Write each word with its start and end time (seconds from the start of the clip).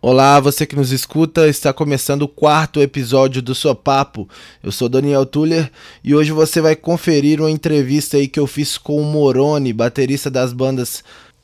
Olá, 0.00 0.38
você 0.38 0.64
que 0.64 0.76
nos 0.76 0.92
escuta, 0.92 1.48
está 1.48 1.72
começando 1.72 2.22
o 2.22 2.28
quarto 2.28 2.80
episódio 2.80 3.42
do 3.42 3.52
Sua 3.52 3.74
Papo. 3.74 4.28
Eu 4.62 4.70
sou 4.70 4.88
Daniel 4.88 5.26
Tuller 5.26 5.72
e 6.04 6.14
hoje 6.14 6.30
você 6.30 6.60
vai 6.60 6.76
conferir 6.76 7.40
uma 7.40 7.50
entrevista 7.50 8.16
aí 8.16 8.28
que 8.28 8.38
eu 8.38 8.46
fiz 8.46 8.78
com 8.78 9.02
o 9.02 9.04
Moroni, 9.04 9.72
baterista 9.72 10.30
das 10.30 10.52
bandas 10.52 11.02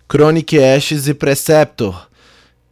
Chronic 0.09 0.57
Ashes 0.57 1.09
e 1.09 1.15
Preceptor. 1.15 2.09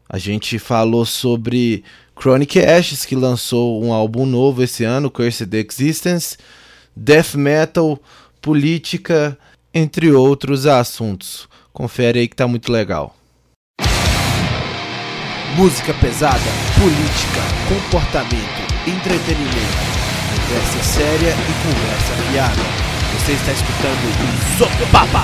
A 0.09 0.19
gente 0.19 0.57
falou 0.57 1.05
sobre 1.05 1.83
Chronic 2.17 2.61
Ashes, 2.61 3.05
que 3.05 3.17
lançou 3.17 3.83
um 3.83 3.93
álbum 3.93 4.25
novo 4.25 4.63
esse 4.63 4.85
ano, 4.85 5.11
Cursed 5.11 5.53
Existence, 5.53 6.37
death 6.95 7.35
metal, 7.35 7.99
política, 8.41 9.37
entre 9.75 10.13
outros 10.13 10.65
assuntos. 10.65 11.49
Confere 11.73 12.21
aí 12.21 12.29
que 12.29 12.37
tá 12.37 12.47
muito 12.47 12.71
legal. 12.71 13.17
Música 15.57 15.93
pesada, 15.93 16.41
política, 16.81 17.43
comportamento, 17.69 18.63
entretenimento. 18.87 19.93
Conversa 20.49 20.83
séria 20.83 21.29
e 21.29 21.53
conversa 21.63 22.15
fiada. 22.31 22.63
Você 23.19 23.33
está 23.33 23.53
escutando 23.53 24.07
o 24.17 24.89
Sopapa. 24.89 25.23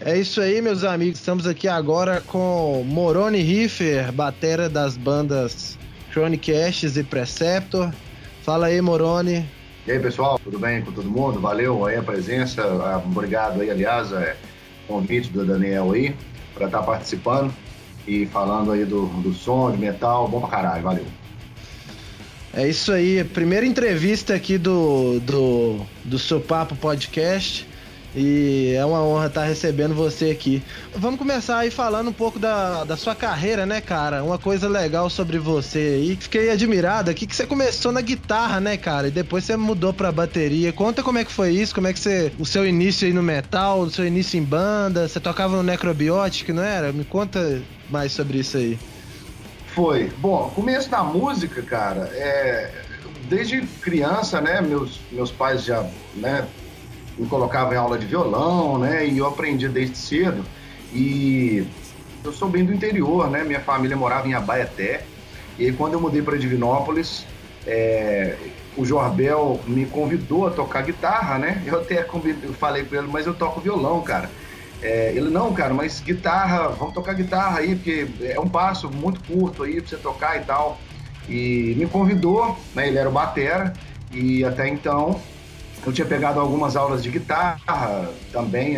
É 0.00 0.16
isso 0.16 0.40
aí, 0.40 0.62
meus 0.62 0.84
amigos. 0.84 1.18
Estamos 1.18 1.48
aqui 1.48 1.66
agora 1.66 2.20
com 2.20 2.84
Moroni 2.86 3.40
Riffer, 3.40 4.12
batera 4.12 4.68
das 4.68 4.96
bandas 4.96 5.76
Chronic 6.12 6.54
Ashes 6.54 6.96
e 6.96 7.02
Preceptor. 7.02 7.92
Fala 8.44 8.66
aí, 8.66 8.80
Moroni. 8.80 9.44
E 9.86 9.92
aí, 9.92 9.98
pessoal, 9.98 10.40
tudo 10.42 10.58
bem 10.58 10.80
com 10.80 10.90
todo 10.92 11.10
mundo? 11.10 11.38
Valeu 11.38 11.84
aí 11.84 11.96
a 11.96 12.02
presença, 12.02 12.64
obrigado 13.04 13.60
aí, 13.60 13.70
aliás, 13.70 14.12
é, 14.12 14.34
convite 14.88 15.28
do 15.28 15.44
Daniel 15.44 15.92
aí, 15.92 16.16
para 16.54 16.64
estar 16.64 16.78
tá 16.78 16.84
participando 16.84 17.52
e 18.08 18.24
falando 18.24 18.72
aí 18.72 18.86
do, 18.86 19.04
do 19.20 19.34
som, 19.34 19.70
de 19.70 19.76
metal, 19.76 20.26
bom 20.26 20.40
pra 20.40 20.48
caralho, 20.48 20.82
valeu. 20.82 21.04
É 22.54 22.66
isso 22.66 22.92
aí, 22.92 23.22
primeira 23.24 23.66
entrevista 23.66 24.34
aqui 24.34 24.56
do, 24.56 25.20
do, 25.20 25.80
do 26.02 26.18
Seu 26.18 26.40
Papo 26.40 26.74
Podcast. 26.76 27.68
E 28.16 28.72
é 28.76 28.84
uma 28.84 29.02
honra 29.02 29.26
estar 29.26 29.44
recebendo 29.44 29.94
você 29.94 30.30
aqui. 30.30 30.62
Vamos 30.94 31.18
começar 31.18 31.58
aí 31.58 31.70
falando 31.70 32.08
um 32.08 32.12
pouco 32.12 32.38
da, 32.38 32.84
da 32.84 32.96
sua 32.96 33.14
carreira, 33.14 33.66
né, 33.66 33.80
cara? 33.80 34.22
Uma 34.22 34.38
coisa 34.38 34.68
legal 34.68 35.10
sobre 35.10 35.36
você 35.38 35.78
aí. 35.78 36.16
Fiquei 36.20 36.50
admirado 36.50 37.10
aqui 37.10 37.26
que 37.26 37.34
você 37.34 37.44
começou 37.44 37.90
na 37.90 38.00
guitarra, 38.00 38.60
né, 38.60 38.76
cara? 38.76 39.08
E 39.08 39.10
depois 39.10 39.44
você 39.44 39.56
mudou 39.56 39.92
pra 39.92 40.12
bateria. 40.12 40.72
Conta 40.72 41.02
como 41.02 41.18
é 41.18 41.24
que 41.24 41.32
foi 41.32 41.50
isso, 41.50 41.74
como 41.74 41.88
é 41.88 41.92
que 41.92 41.98
você. 41.98 42.32
O 42.38 42.46
seu 42.46 42.64
início 42.64 43.06
aí 43.06 43.12
no 43.12 43.22
metal, 43.22 43.80
o 43.80 43.90
seu 43.90 44.06
início 44.06 44.38
em 44.38 44.44
banda. 44.44 45.08
Você 45.08 45.18
tocava 45.18 45.56
no 45.56 45.62
Necrobiotic, 45.64 46.50
não 46.50 46.62
era? 46.62 46.92
Me 46.92 47.04
conta 47.04 47.62
mais 47.90 48.12
sobre 48.12 48.38
isso 48.38 48.56
aí. 48.56 48.78
Foi. 49.74 50.12
Bom, 50.18 50.52
começo 50.54 50.88
da 50.88 51.02
música, 51.02 51.62
cara, 51.62 52.08
é. 52.14 52.70
Desde 53.28 53.62
criança, 53.80 54.40
né? 54.40 54.60
Meus, 54.60 55.00
meus 55.10 55.32
pais 55.32 55.64
já, 55.64 55.84
né? 56.14 56.46
Me 57.18 57.26
colocava 57.26 57.74
em 57.74 57.76
aula 57.76 57.98
de 57.98 58.06
violão, 58.06 58.78
né? 58.78 59.06
E 59.06 59.18
eu 59.18 59.26
aprendi 59.26 59.68
desde 59.68 59.96
cedo. 59.96 60.44
E 60.92 61.66
eu 62.24 62.32
sou 62.32 62.48
bem 62.48 62.64
do 62.64 62.72
interior, 62.72 63.30
né? 63.30 63.44
Minha 63.44 63.60
família 63.60 63.96
morava 63.96 64.26
em 64.26 64.34
Abaeté. 64.34 65.04
E 65.58 65.66
aí, 65.66 65.72
quando 65.72 65.94
eu 65.94 66.00
mudei 66.00 66.22
para 66.22 66.36
Divinópolis, 66.36 67.26
é, 67.66 68.36
o 68.76 68.84
Jorbel 68.84 69.60
me 69.66 69.86
convidou 69.86 70.46
a 70.46 70.50
tocar 70.50 70.82
guitarra, 70.82 71.38
né? 71.38 71.62
Eu 71.64 71.80
até 71.80 72.04
eu 72.04 72.54
falei 72.54 72.84
com 72.84 72.96
ele, 72.96 73.06
mas 73.06 73.26
eu 73.26 73.34
toco 73.34 73.60
violão, 73.60 74.00
cara. 74.02 74.30
É, 74.82 75.12
ele, 75.14 75.30
não, 75.30 75.52
cara, 75.54 75.72
mas 75.72 76.00
guitarra, 76.00 76.68
vamos 76.68 76.92
tocar 76.92 77.14
guitarra 77.14 77.60
aí, 77.60 77.74
porque 77.76 78.06
é 78.20 78.38
um 78.38 78.48
passo 78.48 78.90
muito 78.90 79.20
curto 79.24 79.62
aí 79.62 79.80
pra 79.80 79.88
você 79.88 79.96
tocar 79.96 80.36
e 80.36 80.44
tal. 80.44 80.78
E 81.28 81.74
me 81.78 81.86
convidou, 81.86 82.58
né? 82.74 82.88
Ele 82.88 82.98
era 82.98 83.08
o 83.08 83.12
Batera, 83.12 83.72
e 84.12 84.44
até 84.44 84.68
então 84.68 85.20
eu 85.86 85.92
tinha 85.92 86.06
pegado 86.06 86.40
algumas 86.40 86.76
aulas 86.76 87.02
de 87.02 87.10
guitarra 87.10 88.10
também, 88.32 88.76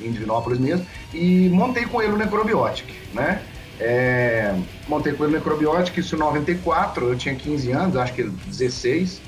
em 0.00 0.10
Divinópolis 0.12 0.58
mesmo, 0.58 0.86
e 1.12 1.48
montei 1.48 1.84
com 1.84 2.02
ele 2.02 2.12
o 2.12 2.16
Necrobiotic, 2.16 2.86
né? 3.12 3.42
É, 3.80 4.54
montei 4.88 5.12
com 5.12 5.24
ele 5.24 5.34
o 5.34 5.36
Necrobiotic, 5.36 5.98
isso 5.98 6.16
em 6.16 6.18
94, 6.18 7.08
eu 7.08 7.16
tinha 7.16 7.34
15 7.34 7.70
anos, 7.72 7.96
acho 7.96 8.12
que 8.12 8.24
16, 8.24 9.20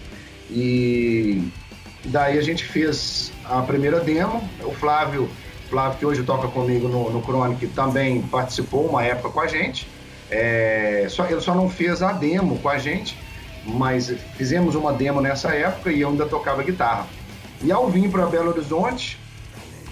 e 0.50 1.48
daí 2.06 2.38
a 2.38 2.42
gente 2.42 2.64
fez 2.64 3.32
a 3.44 3.62
primeira 3.62 4.00
demo, 4.00 4.42
o 4.64 4.72
Flávio, 4.72 5.28
Flávio 5.68 5.98
que 5.98 6.06
hoje 6.06 6.22
toca 6.22 6.48
comigo 6.48 6.88
no, 6.88 7.10
no 7.10 7.22
Chronic, 7.22 7.66
também 7.68 8.22
participou 8.22 8.86
uma 8.86 9.04
época 9.04 9.30
com 9.30 9.40
a 9.40 9.46
gente, 9.46 9.88
é, 10.30 11.06
só, 11.08 11.26
ele 11.26 11.40
só 11.40 11.54
não 11.54 11.68
fez 11.68 12.02
a 12.02 12.12
demo 12.12 12.58
com 12.58 12.68
a 12.68 12.78
gente, 12.78 13.16
mas 13.64 14.14
fizemos 14.36 14.74
uma 14.74 14.92
demo 14.92 15.20
nessa 15.20 15.54
época 15.54 15.92
e 15.92 16.00
eu 16.00 16.08
ainda 16.08 16.26
tocava 16.26 16.62
guitarra. 16.62 17.06
E 17.62 17.70
ao 17.70 17.88
vir 17.88 18.10
para 18.10 18.26
Belo 18.26 18.50
Horizonte, 18.50 19.18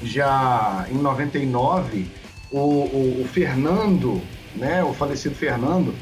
já 0.02 0.86
em 0.90 0.96
99, 0.96 2.10
o, 2.50 2.58
o, 2.58 3.22
o, 3.22 3.28
Fernando, 3.28 4.22
né, 4.54 4.82
o 4.82 4.94
falecido 4.94 5.34
Fernando, 5.34 5.94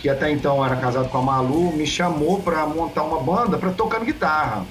que 0.00 0.08
até 0.08 0.30
então 0.30 0.64
era 0.64 0.76
casado 0.76 1.08
com 1.08 1.18
a 1.18 1.22
Malu, 1.22 1.72
me 1.76 1.86
chamou 1.86 2.40
para 2.40 2.66
montar 2.66 3.02
uma 3.02 3.20
banda 3.20 3.58
para 3.58 3.70
tocar 3.70 4.00
guitarra. 4.00 4.64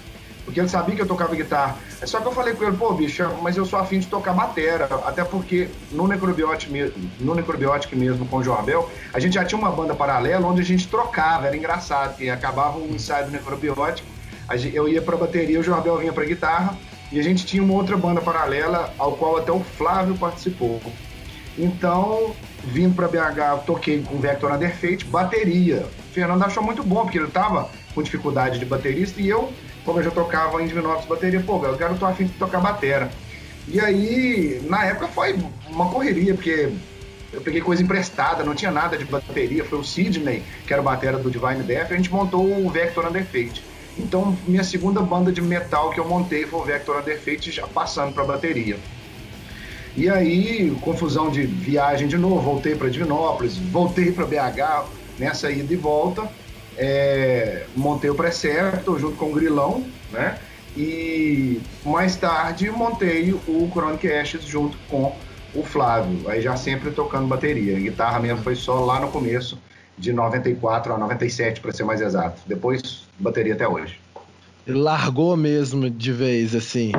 Porque 0.43 0.59
ele 0.59 0.67
sabia 0.67 0.95
que 0.95 1.01
eu 1.01 1.07
tocava 1.07 1.35
guitarra. 1.35 1.77
É 2.01 2.07
só 2.07 2.19
que 2.19 2.25
eu 2.25 2.31
falei 2.31 2.55
com 2.55 2.63
ele, 2.63 2.75
pô, 2.75 2.91
bicho, 2.93 3.23
mas 3.43 3.55
eu 3.55 3.63
sou 3.63 3.77
afim 3.77 3.99
de 3.99 4.07
tocar 4.07 4.33
batera. 4.33 4.85
Até 5.05 5.23
porque 5.23 5.69
no 5.91 6.07
Necrobiotic, 6.07 6.93
no 7.19 7.35
Necrobiotic 7.35 7.95
mesmo, 7.95 8.25
com 8.25 8.37
o 8.37 8.43
João 8.43 8.57
Abel, 8.57 8.89
a 9.13 9.19
gente 9.19 9.35
já 9.35 9.45
tinha 9.45 9.59
uma 9.59 9.69
banda 9.69 9.93
paralela 9.93 10.47
onde 10.47 10.61
a 10.61 10.65
gente 10.65 10.87
trocava, 10.87 11.45
era 11.45 11.55
engraçado, 11.55 12.17
que 12.17 12.27
acabava 12.27 12.79
um 12.79 12.95
ensaio 12.95 13.27
do 13.27 13.31
Necrobiotic, 13.31 14.03
eu 14.73 14.89
ia 14.89 14.99
pra 14.99 15.15
bateria, 15.15 15.59
o 15.59 15.63
João 15.63 15.77
Abel 15.77 15.97
vinha 15.97 16.11
pra 16.11 16.25
guitarra, 16.25 16.75
e 17.11 17.19
a 17.19 17.23
gente 17.23 17.45
tinha 17.45 17.61
uma 17.61 17.75
outra 17.75 17.95
banda 17.95 18.19
paralela, 18.19 18.91
ao 18.97 19.11
qual 19.11 19.37
até 19.37 19.51
o 19.51 19.59
Flávio 19.59 20.17
participou. 20.17 20.81
Então, 21.55 22.33
vindo 22.63 22.95
para 22.95 23.07
BH, 23.07 23.63
toquei 23.65 24.01
com 24.01 24.15
o 24.15 24.19
Vector 24.19 24.51
Underfate, 24.51 25.05
bateria. 25.05 25.85
O 26.09 26.13
Fernando 26.13 26.43
achou 26.43 26.63
muito 26.63 26.81
bom, 26.81 27.03
porque 27.03 27.19
ele 27.19 27.27
tava 27.27 27.69
com 27.93 28.01
dificuldade 28.01 28.57
de 28.57 28.65
baterista, 28.65 29.21
e 29.21 29.29
eu 29.29 29.53
como 29.85 29.99
eu 29.99 30.03
já 30.03 30.11
tocava 30.11 30.61
em 30.61 30.67
Divinópolis 30.67 31.05
bateria, 31.05 31.39
pô, 31.39 31.63
eu 31.65 31.77
quero 31.77 31.95
tô 31.95 32.05
afim 32.05 32.25
de 32.25 32.33
tocar 32.33 32.59
batera. 32.59 33.09
E 33.67 33.79
aí, 33.79 34.61
na 34.67 34.85
época 34.85 35.07
foi 35.07 35.37
uma 35.69 35.89
correria, 35.89 36.33
porque 36.33 36.71
eu 37.31 37.41
peguei 37.41 37.61
coisa 37.61 37.81
emprestada, 37.81 38.43
não 38.43 38.53
tinha 38.53 38.71
nada 38.71 38.97
de 38.97 39.05
bateria, 39.05 39.63
foi 39.63 39.79
o 39.79 39.83
Sidney, 39.83 40.43
que 40.65 40.73
era 40.73 40.81
o 40.81 40.85
batera 40.85 41.17
do 41.17 41.31
Divine 41.31 41.63
Death, 41.63 41.91
e 41.91 41.93
a 41.93 41.97
gente 41.97 42.11
montou 42.11 42.65
o 42.65 42.69
Vector 42.69 43.07
Underfate. 43.07 43.63
Então, 43.97 44.37
minha 44.47 44.63
segunda 44.63 45.01
banda 45.01 45.31
de 45.31 45.41
metal 45.41 45.91
que 45.91 45.99
eu 45.99 46.07
montei 46.07 46.45
foi 46.45 46.59
o 46.59 46.63
Vector 46.63 46.99
Underfate, 46.99 47.51
já 47.51 47.67
passando 47.67 48.13
para 48.13 48.23
bateria. 48.23 48.77
E 49.95 50.09
aí, 50.09 50.75
confusão 50.81 51.29
de 51.29 51.43
viagem 51.43 52.07
de 52.07 52.17
novo, 52.17 52.39
voltei 52.39 52.75
para 52.75 52.89
Divinópolis, 52.89 53.57
voltei 53.57 54.11
para 54.11 54.25
BH, 54.25 54.87
nessa 55.19 55.51
ida 55.51 55.73
e 55.73 55.75
volta 55.75 56.29
é, 56.77 57.65
montei 57.75 58.09
o 58.09 58.15
Preceptor 58.15 58.99
junto 58.99 59.17
com 59.17 59.31
o 59.31 59.33
Grilão, 59.33 59.85
né? 60.11 60.37
E 60.75 61.61
mais 61.85 62.15
tarde 62.15 62.69
montei 62.71 63.33
o 63.33 63.69
Chronic 63.73 64.11
Ashes 64.11 64.45
junto 64.45 64.77
com 64.89 65.13
o 65.53 65.63
Flávio, 65.63 66.29
aí 66.29 66.41
já 66.41 66.55
sempre 66.55 66.91
tocando 66.91 67.27
bateria. 67.27 67.75
A 67.75 67.79
guitarra 67.79 68.19
mesmo 68.19 68.41
foi 68.41 68.55
só 68.55 68.85
lá 68.85 68.99
no 68.99 69.09
começo, 69.09 69.59
de 69.97 70.13
94 70.13 70.93
a 70.93 70.97
97, 70.97 71.59
para 71.59 71.73
ser 71.73 71.83
mais 71.83 72.01
exato. 72.01 72.41
Depois, 72.45 73.03
bateria 73.19 73.53
até 73.53 73.67
hoje. 73.67 73.99
Largou 74.65 75.35
mesmo 75.35 75.89
de 75.89 76.13
vez, 76.13 76.55
assim. 76.55 76.93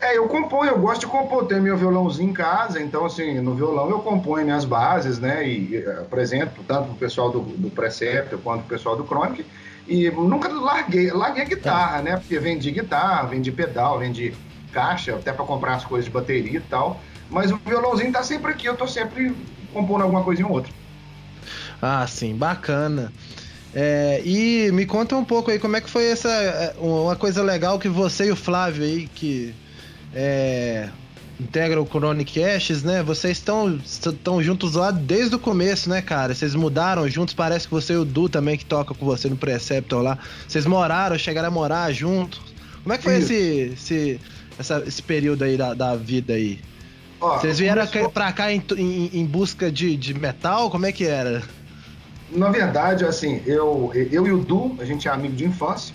É, 0.00 0.16
eu 0.16 0.26
componho, 0.28 0.70
eu 0.70 0.78
gosto 0.78 1.02
de 1.02 1.06
compor, 1.06 1.46
tenho 1.46 1.60
meu 1.60 1.76
violãozinho 1.76 2.30
em 2.30 2.32
casa, 2.32 2.80
então 2.80 3.04
assim, 3.04 3.38
no 3.40 3.54
violão 3.54 3.90
eu 3.90 3.98
componho 3.98 4.46
minhas 4.46 4.64
bases, 4.64 5.18
né, 5.18 5.46
e 5.46 5.84
apresento 6.00 6.62
tanto 6.66 6.88
pro 6.88 6.94
pessoal 6.94 7.30
do, 7.30 7.40
do 7.40 7.70
Preceptor 7.70 8.38
quanto 8.38 8.60
pro 8.60 8.76
pessoal 8.76 8.96
do 8.96 9.04
Chronic, 9.04 9.44
e 9.86 10.10
nunca 10.10 10.48
larguei, 10.48 11.10
larguei 11.10 11.42
a 11.42 11.46
guitarra, 11.46 11.96
tá. 11.98 12.02
né, 12.02 12.16
porque 12.16 12.38
vendi 12.38 12.70
guitarra, 12.70 13.28
vendi 13.28 13.52
pedal, 13.52 13.98
vendi 13.98 14.32
caixa, 14.72 15.14
até 15.16 15.34
para 15.34 15.44
comprar 15.44 15.74
as 15.74 15.84
coisas 15.84 16.06
de 16.06 16.10
bateria 16.10 16.58
e 16.58 16.62
tal, 16.62 16.98
mas 17.28 17.52
o 17.52 17.60
violãozinho 17.66 18.10
tá 18.10 18.22
sempre 18.22 18.52
aqui, 18.52 18.66
eu 18.66 18.76
tô 18.76 18.86
sempre 18.86 19.36
compondo 19.70 20.00
alguma 20.02 20.24
coisinha 20.24 20.48
ou 20.48 20.54
outra. 20.54 20.72
Ah, 21.82 22.06
sim, 22.06 22.34
bacana. 22.34 23.12
É, 23.74 24.22
e 24.24 24.70
me 24.72 24.86
conta 24.86 25.14
um 25.14 25.24
pouco 25.24 25.50
aí 25.50 25.58
como 25.58 25.76
é 25.76 25.80
que 25.80 25.90
foi 25.90 26.06
essa 26.06 26.28
é, 26.28 26.74
uma 26.78 27.14
coisa 27.14 27.42
legal 27.42 27.78
que 27.78 27.88
você 27.88 28.26
e 28.26 28.32
o 28.32 28.36
Flávio 28.36 28.82
aí 28.82 29.06
que 29.06 29.54
é, 30.14 30.88
integra 31.40 31.80
o 31.80 31.86
Chronic 31.86 32.42
Ashes, 32.42 32.82
né? 32.82 33.02
Vocês 33.02 33.38
estão 33.38 33.76
estão 33.84 34.42
juntos 34.42 34.74
lá 34.74 34.90
desde 34.90 35.34
o 35.34 35.38
começo, 35.38 35.88
né, 35.88 36.02
cara? 36.02 36.34
Vocês 36.34 36.54
mudaram 36.54 37.08
juntos, 37.08 37.34
parece 37.34 37.66
que 37.66 37.72
você 37.72 37.94
e 37.94 37.96
o 37.96 38.04
Du 38.04 38.28
também 38.28 38.58
que 38.58 38.64
toca 38.64 38.94
com 38.94 39.06
você 39.06 39.28
no 39.28 39.36
Preceptor 39.36 40.02
lá. 40.02 40.18
Vocês 40.46 40.66
moraram, 40.66 41.16
chegaram 41.18 41.48
a 41.48 41.50
morar 41.50 41.92
juntos. 41.92 42.40
Como 42.82 42.92
é 42.92 42.98
que 42.98 43.04
foi 43.04 43.18
esse, 43.18 43.72
esse 43.74 44.20
essa, 44.58 44.82
esse 44.86 45.02
período 45.02 45.42
aí 45.42 45.56
da, 45.56 45.74
da 45.74 45.96
vida 45.96 46.34
aí? 46.34 46.60
Ó, 47.20 47.38
Vocês 47.38 47.58
vieram 47.58 47.86
começou... 47.86 48.10
pra 48.10 48.32
cá 48.32 48.52
em, 48.52 48.62
em, 48.76 49.10
em, 49.12 49.26
busca 49.26 49.70
de, 49.70 49.96
de 49.96 50.14
metal? 50.14 50.70
Como 50.70 50.86
é 50.86 50.92
que 50.92 51.04
era? 51.04 51.42
Na 52.30 52.48
verdade, 52.48 53.04
assim, 53.04 53.42
eu, 53.44 53.90
eu 53.94 54.26
e 54.26 54.32
o 54.32 54.38
Du, 54.38 54.76
a 54.78 54.84
gente 54.84 55.08
é 55.08 55.10
amigo 55.10 55.34
de 55.34 55.44
infância. 55.44 55.94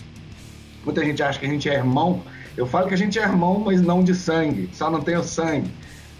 Muita 0.84 1.04
gente 1.04 1.22
acha 1.22 1.38
que 1.38 1.46
a 1.46 1.48
gente 1.48 1.68
é 1.68 1.74
irmão. 1.74 2.22
Eu 2.56 2.66
falo 2.66 2.88
que 2.88 2.94
a 2.94 2.98
gente 2.98 3.18
é 3.18 3.22
irmão, 3.22 3.60
mas 3.60 3.80
não 3.82 4.02
de 4.02 4.14
sangue. 4.14 4.70
Só 4.72 4.90
não 4.90 5.00
tem 5.00 5.16
o 5.16 5.22
sangue, 5.22 5.70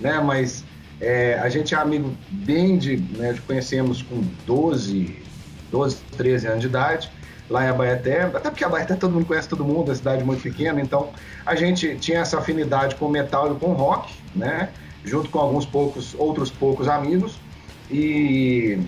né? 0.00 0.20
Mas 0.20 0.64
é, 1.00 1.38
a 1.38 1.48
gente 1.48 1.74
é 1.74 1.78
amigo 1.78 2.14
bem 2.30 2.76
de... 2.78 2.96
Né, 2.96 3.38
conhecemos 3.46 4.02
com 4.02 4.22
12, 4.46 5.16
12, 5.70 5.96
13 6.16 6.46
anos 6.46 6.60
de 6.60 6.66
idade 6.66 7.10
lá 7.48 7.64
em 7.64 7.68
Abaeté, 7.68 8.22
até 8.22 8.50
porque 8.50 8.64
Abaeté 8.64 8.94
todo 8.94 9.12
mundo 9.12 9.26
conhece 9.26 9.48
todo 9.48 9.64
mundo, 9.64 9.88
é 9.88 9.90
uma 9.90 9.94
cidade 9.94 10.24
muito 10.24 10.42
pequena, 10.42 10.80
então 10.80 11.10
a 11.44 11.54
gente 11.54 11.96
tinha 11.96 12.18
essa 12.18 12.38
afinidade 12.38 12.96
com 12.96 13.08
metal 13.08 13.52
e 13.52 13.58
com 13.58 13.72
rock, 13.72 14.12
né? 14.34 14.70
Junto 15.04 15.30
com 15.30 15.38
alguns 15.38 15.64
poucos, 15.64 16.14
outros 16.18 16.50
poucos 16.50 16.88
amigos. 16.88 17.38
E 17.88 18.80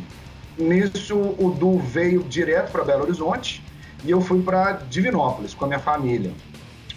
nisso 0.58 1.16
o 1.38 1.54
Du 1.56 1.78
veio 1.78 2.24
direto 2.24 2.72
para 2.72 2.82
Belo 2.82 3.04
Horizonte 3.04 3.62
e 4.04 4.10
eu 4.10 4.20
fui 4.20 4.42
para 4.42 4.72
Divinópolis 4.90 5.54
com 5.54 5.64
a 5.64 5.68
minha 5.68 5.78
família. 5.78 6.32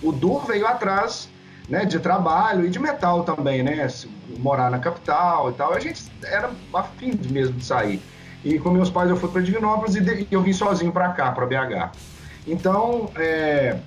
O 0.01 0.11
Du 0.11 0.39
veio 0.39 0.65
atrás 0.67 1.29
né, 1.69 1.85
de 1.85 1.99
trabalho 1.99 2.65
e 2.65 2.69
de 2.69 2.79
metal 2.79 3.23
também, 3.23 3.63
né? 3.63 3.87
Morar 4.39 4.69
na 4.69 4.79
capital 4.79 5.49
e 5.49 5.53
tal. 5.53 5.73
A 5.73 5.79
gente 5.79 6.03
era 6.23 6.51
afim 6.73 7.17
mesmo 7.29 7.57
de 7.57 7.65
sair. 7.65 8.01
E 8.43 8.57
com 8.57 8.71
meus 8.71 8.89
pais 8.89 9.09
eu 9.09 9.15
fui 9.15 9.29
para 9.29 9.41
Divinópolis 9.41 9.95
e, 9.95 10.27
eu 10.31 10.41
vim 10.41 10.53
sozinho 10.53 10.91
para 10.91 11.09
cá, 11.09 11.31
para 11.31 11.45
BH. 11.45 11.91
Então, 12.47 13.09
é, 13.15 13.77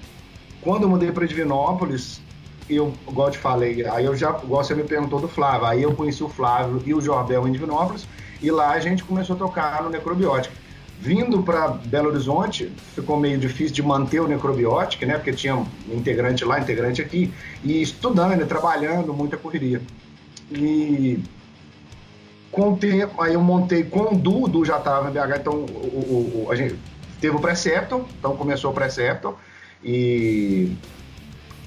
quando 0.62 0.84
eu 0.84 0.88
mudei 0.88 1.10
para 1.10 1.26
Divinópolis, 1.26 2.22
eu, 2.70 2.94
igual 3.08 3.28
eu 3.28 3.32
te 3.32 3.38
falei, 3.38 3.86
aí 3.86 4.04
eu 4.04 4.16
já, 4.16 4.30
igual 4.42 4.64
você 4.64 4.74
me 4.74 4.84
perguntou 4.84 5.20
do 5.20 5.28
Flávio, 5.28 5.66
aí 5.66 5.82
eu 5.82 5.94
conheci 5.94 6.22
o 6.22 6.28
Flávio 6.28 6.82
e 6.86 6.94
o 6.94 7.00
Jordel 7.00 7.46
em 7.46 7.52
Divinópolis, 7.52 8.06
e 8.40 8.50
lá 8.50 8.70
a 8.70 8.80
gente 8.80 9.04
começou 9.04 9.36
a 9.36 9.38
tocar 9.38 9.82
no 9.82 9.90
Necrobiótica. 9.90 10.54
Vindo 11.00 11.42
para 11.42 11.68
Belo 11.68 12.08
Horizonte, 12.08 12.72
ficou 12.94 13.18
meio 13.18 13.38
difícil 13.38 13.74
de 13.74 13.82
manter 13.82 14.20
o 14.20 14.28
Necrobiótica, 14.28 15.04
né? 15.04 15.14
Porque 15.14 15.32
tinha 15.32 15.54
um 15.56 15.66
integrante 15.92 16.44
lá, 16.44 16.58
integrante 16.58 17.02
aqui, 17.02 17.32
e 17.62 17.82
estudando, 17.82 18.46
trabalhando, 18.46 19.12
muita 19.12 19.36
correria. 19.36 19.82
E 20.50 21.22
com 22.54 22.72
o 22.72 22.76
tempo, 22.76 23.20
aí 23.20 23.34
eu 23.34 23.40
montei 23.40 23.82
com 23.82 24.14
o 24.14 24.16
Du, 24.16 24.44
o 24.44 24.48
Du 24.48 24.64
já 24.64 24.78
estava 24.78 25.10
em 25.10 25.12
BH, 25.12 25.40
então 25.40 25.54
o, 25.54 26.46
o, 26.46 26.48
a 26.50 26.54
gente 26.54 26.78
teve 27.20 27.36
o 27.36 27.40
Precepto, 27.40 28.06
então 28.18 28.36
começou 28.36 28.70
o 28.70 28.74
Precepto, 28.74 29.34
e, 29.82 30.76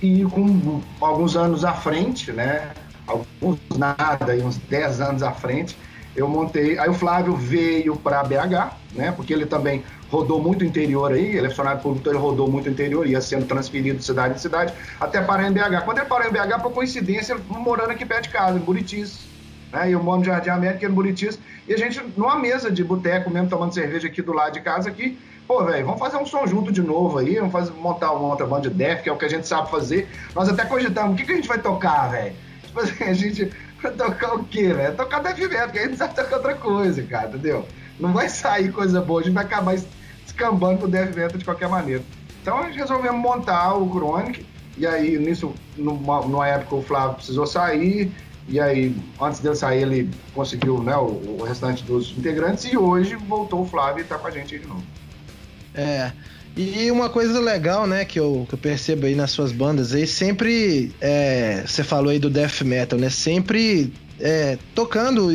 e 0.02 0.24
com 0.24 0.82
alguns 1.02 1.36
anos 1.36 1.66
à 1.66 1.74
frente, 1.74 2.32
né, 2.32 2.72
alguns 3.06 3.60
nada, 3.78 4.34
uns 4.44 4.58
10 4.58 5.02
anos 5.02 5.24
à 5.24 5.34
frente, 5.34 5.78
eu 6.18 6.28
montei. 6.28 6.80
Aí 6.80 6.90
o 6.90 6.94
Flávio 6.94 7.36
veio 7.36 7.96
para 7.96 8.24
BH, 8.24 8.74
né? 8.94 9.12
Porque 9.12 9.32
ele 9.32 9.46
também 9.46 9.84
rodou 10.10 10.42
muito 10.42 10.66
interior 10.66 11.12
aí, 11.12 11.38
ele 11.38 11.46
é 11.46 11.50
funcionário 11.50 11.80
público, 11.80 12.02
então 12.02 12.14
ele 12.14 12.22
rodou 12.22 12.50
muito 12.50 12.68
interior, 12.68 13.06
ia 13.06 13.22
sendo 13.22 13.46
transferido 13.46 14.00
de 14.00 14.04
cidade 14.04 14.34
em 14.34 14.38
cidade, 14.38 14.74
até 15.00 15.22
parar 15.22 15.48
em 15.48 15.52
BH. 15.52 15.84
Quando 15.86 16.00
ele 16.00 16.08
parou 16.08 16.28
em 16.28 16.32
BH, 16.32 16.62
por 16.62 16.72
coincidência, 16.72 17.38
morando 17.48 17.92
aqui 17.92 18.04
perto 18.04 18.24
de 18.24 18.30
casa, 18.30 18.58
em 18.58 18.62
Buritis. 18.62 19.28
Né? 19.72 19.90
E 19.90 19.92
eu 19.92 20.02
moro 20.02 20.20
no 20.20 20.26
Jardim 20.26 20.50
América, 20.50 20.90
no 20.90 20.96
Buritis. 20.96 21.38
E 21.68 21.74
a 21.74 21.78
gente, 21.78 22.02
numa 22.18 22.40
mesa 22.40 22.72
de 22.72 22.84
boteco 22.84 23.30
mesmo, 23.30 23.50
tomando 23.50 23.74
cerveja 23.74 24.08
aqui 24.08 24.22
do 24.22 24.34
lado 24.34 24.54
de 24.54 24.62
casa, 24.62 24.90
aqui, 24.90 25.20
pô, 25.48 25.64
velho, 25.66 25.86
vamos 25.86 26.00
fazer 26.00 26.18
um 26.18 26.26
som 26.26 26.48
junto 26.48 26.72
de 26.72 26.82
novo 26.82 27.20
aí, 27.20 27.36
vamos 27.36 27.52
fazer, 27.52 27.74
montar 27.74 28.12
uma 28.14 28.30
outra 28.30 28.48
banda 28.48 28.70
de 28.70 28.76
death, 28.76 29.04
que 29.04 29.10
é 29.10 29.12
o 29.12 29.18
que 29.18 29.26
a 29.26 29.30
gente 29.30 29.48
sabe 29.48 29.70
fazer. 29.70 30.08
Nós 30.34 30.50
até 30.50 30.66
cogitamos, 30.66 31.14
o 31.14 31.16
que, 31.16 31.26
que 31.26 31.34
a 31.34 31.36
gente 31.36 31.48
vai 31.48 31.60
tocar, 31.60 32.08
velho? 32.08 32.34
Tipo 32.64 32.80
assim, 32.80 33.04
a 33.04 33.14
gente 33.14 33.52
vai 33.82 33.92
tocar 33.92 34.36
o 34.36 34.44
quê, 34.44 34.74
velho? 34.74 34.96
Tocar 34.96 35.22
death 35.22 35.38
metal, 35.38 35.70
que 35.70 35.80
a 35.80 35.86
gente 35.86 35.98
sabe 35.98 36.16
tocar 36.16 36.38
outra 36.38 36.56
coisa, 36.56 37.02
cara, 37.04 37.30
entendeu? 37.30 37.68
Não 38.00 38.14
vai 38.14 38.30
sair 38.30 38.72
coisa 38.72 39.02
boa, 39.02 39.22
a 39.22 39.24
gente 39.24 39.34
vai 39.34 39.44
acabar 39.44 39.76
escambando 40.26 40.80
pro 40.80 40.88
death 40.88 41.16
metal 41.16 41.38
de 41.38 41.46
qualquer 41.46 41.70
maneira. 41.70 42.04
Então 42.42 42.60
a 42.60 42.68
gente 42.68 42.78
resolvemos 42.78 43.20
montar 43.20 43.74
o 43.76 43.90
Chronic, 43.90 44.46
e 44.78 44.86
aí 44.86 45.18
nisso, 45.18 45.54
numa, 45.76 46.22
numa 46.22 46.48
época 46.48 46.76
o 46.76 46.84
Flávio 46.84 47.16
precisou 47.16 47.48
sair, 47.48 48.12
e 48.50 48.62
aí, 48.62 48.96
antes 49.20 49.42
dele 49.42 49.56
sair, 49.56 49.82
ele 49.82 50.10
conseguiu 50.34 50.82
né, 50.82 50.96
o, 50.96 51.40
o 51.40 51.44
restante 51.44 51.84
dos 51.84 52.18
integrantes 52.18 52.64
e 52.72 52.78
hoje 52.78 53.16
voltou 53.16 53.62
o 53.62 53.66
Flávio 53.66 54.00
e 54.00 54.04
está 54.04 54.18
com 54.18 54.28
a 54.28 54.32
gente 54.32 54.58
de 54.58 54.66
novo. 54.66 54.84
É. 55.76 56.14
E 56.58 56.90
uma 56.90 57.08
coisa 57.08 57.40
legal, 57.40 57.86
né, 57.86 58.04
que 58.04 58.20
eu, 58.20 58.46
que 58.50 58.56
eu 58.56 58.58
percebo 58.58 59.06
aí 59.06 59.14
nas 59.14 59.30
suas 59.30 59.52
bandas 59.52 59.94
aí, 59.94 60.08
sempre. 60.08 60.92
É, 61.00 61.64
você 61.66 61.84
falou 61.84 62.10
aí 62.10 62.18
do 62.18 62.32
death 62.32 62.62
metal, 62.62 62.98
né? 62.98 63.12
Sempre 63.12 63.94
é, 64.20 64.58
tocando 64.74 65.30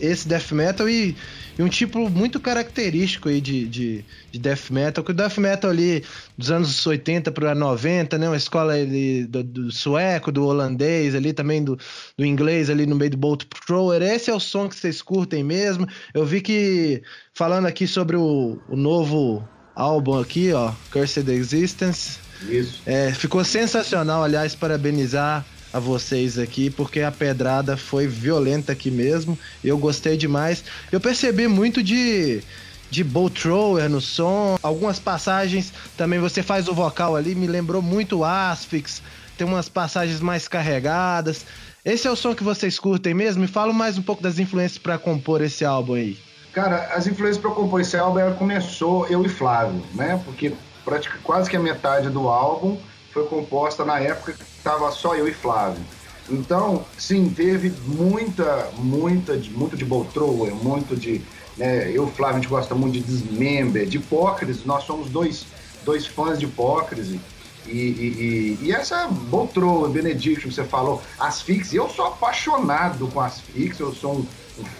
esse 0.00 0.26
death 0.26 0.50
metal 0.50 0.88
e 0.88 1.16
e 1.60 1.62
um 1.62 1.68
tipo 1.68 2.08
muito 2.08 2.40
característico 2.40 3.28
aí 3.28 3.38
de, 3.38 3.68
de, 3.68 4.04
de 4.32 4.38
death 4.38 4.70
metal, 4.70 5.04
que 5.04 5.10
o 5.10 5.14
death 5.14 5.36
metal 5.36 5.70
ali 5.70 6.02
dos 6.38 6.50
anos 6.50 6.86
80 6.86 7.30
para 7.32 7.54
90, 7.54 8.16
né, 8.16 8.28
uma 8.28 8.36
escola 8.36 8.72
ali 8.72 9.26
do, 9.26 9.44
do, 9.44 9.70
sueco, 9.70 10.32
do 10.32 10.46
holandês 10.46 11.14
ali, 11.14 11.34
também 11.34 11.62
do, 11.62 11.78
do 12.16 12.24
inglês 12.24 12.70
ali 12.70 12.86
no 12.86 12.96
meio 12.96 13.10
do 13.10 13.18
Bolt 13.18 13.44
Thrower, 13.66 14.00
esse 14.00 14.30
é 14.30 14.34
o 14.34 14.40
som 14.40 14.70
que 14.70 14.74
vocês 14.74 15.02
curtem 15.02 15.44
mesmo. 15.44 15.86
Eu 16.14 16.24
vi 16.24 16.40
que, 16.40 17.02
falando 17.34 17.66
aqui 17.66 17.86
sobre 17.86 18.16
o, 18.16 18.58
o 18.66 18.74
novo 18.74 19.46
álbum 19.80 20.18
aqui, 20.18 20.52
ó, 20.52 20.72
Cursed 20.92 21.28
Existence, 21.30 22.18
Isso. 22.42 22.82
É, 22.84 23.12
ficou 23.12 23.42
sensacional, 23.44 24.22
aliás, 24.22 24.54
parabenizar 24.54 25.44
a 25.72 25.78
vocês 25.78 26.38
aqui, 26.38 26.68
porque 26.68 27.00
a 27.00 27.10
pedrada 27.10 27.76
foi 27.76 28.06
violenta 28.06 28.72
aqui 28.72 28.90
mesmo. 28.90 29.38
Eu 29.64 29.78
gostei 29.78 30.16
demais. 30.16 30.64
Eu 30.90 31.00
percebi 31.00 31.48
muito 31.48 31.82
de 31.82 32.42
de 32.90 33.04
bow 33.04 33.30
thrower 33.30 33.88
no 33.88 34.00
som, 34.00 34.58
algumas 34.60 34.98
passagens 34.98 35.72
também 35.96 36.18
você 36.18 36.42
faz 36.42 36.66
o 36.66 36.74
vocal 36.74 37.14
ali, 37.14 37.36
me 37.36 37.46
lembrou 37.46 37.80
muito 37.80 38.24
Asphyx, 38.24 39.00
tem 39.38 39.46
umas 39.46 39.68
passagens 39.68 40.20
mais 40.20 40.48
carregadas. 40.48 41.46
Esse 41.84 42.08
é 42.08 42.10
o 42.10 42.16
som 42.16 42.34
que 42.34 42.42
vocês 42.42 42.80
curtem 42.80 43.14
mesmo? 43.14 43.42
Me 43.42 43.46
fala 43.46 43.72
mais 43.72 43.96
um 43.96 44.02
pouco 44.02 44.20
das 44.20 44.40
influências 44.40 44.76
para 44.76 44.98
compor 44.98 45.40
esse 45.40 45.64
álbum 45.64 45.94
aí. 45.94 46.18
Cara, 46.52 46.90
as 46.94 47.06
influências 47.06 47.38
para 47.38 47.50
compor 47.50 47.80
esse 47.80 47.96
álbum 47.96 48.18
ela 48.18 48.34
começou 48.34 49.06
eu 49.06 49.24
e 49.24 49.28
Flávio, 49.28 49.82
né? 49.94 50.20
Porque 50.24 50.52
praticamente 50.84 51.24
quase 51.24 51.48
que 51.48 51.56
a 51.56 51.60
metade 51.60 52.08
do 52.10 52.28
álbum 52.28 52.76
foi 53.12 53.24
composta 53.26 53.84
na 53.84 54.00
época 54.00 54.32
que 54.32 54.42
estava 54.42 54.90
só 54.90 55.14
eu 55.14 55.28
e 55.28 55.32
Flávio. 55.32 55.82
Então, 56.28 56.84
sim, 56.96 57.28
teve 57.28 57.72
muita, 57.86 58.68
muita, 58.78 59.34
muito 59.50 59.76
de 59.76 59.84
Boltrower, 59.84 60.54
muito 60.54 60.96
de. 60.96 61.20
Né, 61.56 61.90
eu 61.92 62.08
e 62.08 62.10
Flávio, 62.12 62.36
a 62.36 62.40
gente 62.40 62.48
gosta 62.48 62.74
muito 62.74 62.94
de 62.94 63.00
Dismember, 63.00 63.86
de 63.86 63.98
Hipócrise, 63.98 64.62
nós 64.64 64.84
somos 64.84 65.08
dois, 65.08 65.44
dois 65.84 66.06
fãs 66.06 66.38
de 66.38 66.46
Hipócrise. 66.46 67.20
E, 67.66 67.70
e, 67.70 68.58
e, 68.60 68.66
e 68.66 68.72
essa 68.72 69.06
Boltrower, 69.06 69.90
Benediction, 69.90 70.50
você 70.50 70.64
falou, 70.64 71.02
Asfix, 71.18 71.74
eu 71.74 71.88
sou 71.88 72.06
apaixonado 72.06 73.06
com 73.08 73.20
Asfix, 73.20 73.78
eu 73.78 73.92
sou 73.92 74.18
um 74.18 74.26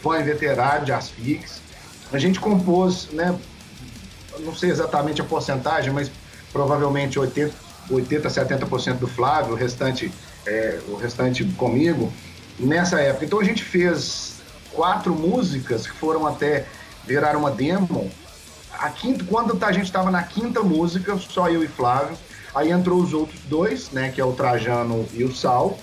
fã 0.03 0.23
veterano 0.23 0.85
de 0.85 0.93
Asfix. 0.93 1.61
A 2.13 2.19
gente 2.19 2.41
compôs, 2.41 3.09
né, 3.13 3.39
não 4.41 4.55
sei 4.55 4.71
exatamente 4.71 5.21
a 5.21 5.25
porcentagem, 5.25 5.93
mas 5.93 6.11
provavelmente 6.53 7.19
80, 7.19 7.55
80, 7.91 8.29
70% 8.29 8.99
do 8.99 9.07
Flávio, 9.07 9.53
o 9.53 9.57
restante, 9.57 10.13
é, 10.47 10.81
o 10.89 10.97
restante 10.97 11.45
comigo, 11.57 12.13
nessa 12.59 13.01
época. 13.01 13.25
Então 13.25 13.41
a 13.41 13.45
gente 13.45 13.63
fez 13.63 14.41
quatro 14.73 15.15
músicas 15.15 15.87
que 15.87 15.97
foram 15.97 16.27
até 16.27 16.67
virar 17.07 17.37
uma 17.37 17.51
demo. 17.51 18.11
A 18.79 18.89
quinta, 18.89 19.25
quando 19.25 19.63
a 19.65 19.73
gente 19.73 19.87
estava 19.87 20.11
na 20.11 20.23
quinta 20.23 20.63
música, 20.63 21.17
só 21.19 21.49
eu 21.49 21.63
e 21.63 21.69
Flávio, 21.69 22.17
aí 22.55 22.71
entrou 22.71 23.01
os 23.01 23.13
outros 23.13 23.41
dois, 23.43 23.91
né, 23.91 24.11
que 24.11 24.21
é 24.21 24.25
o 24.25 24.33
Trajano 24.33 25.07
e 25.13 25.25
o 25.25 25.35
Sal, 25.35 25.79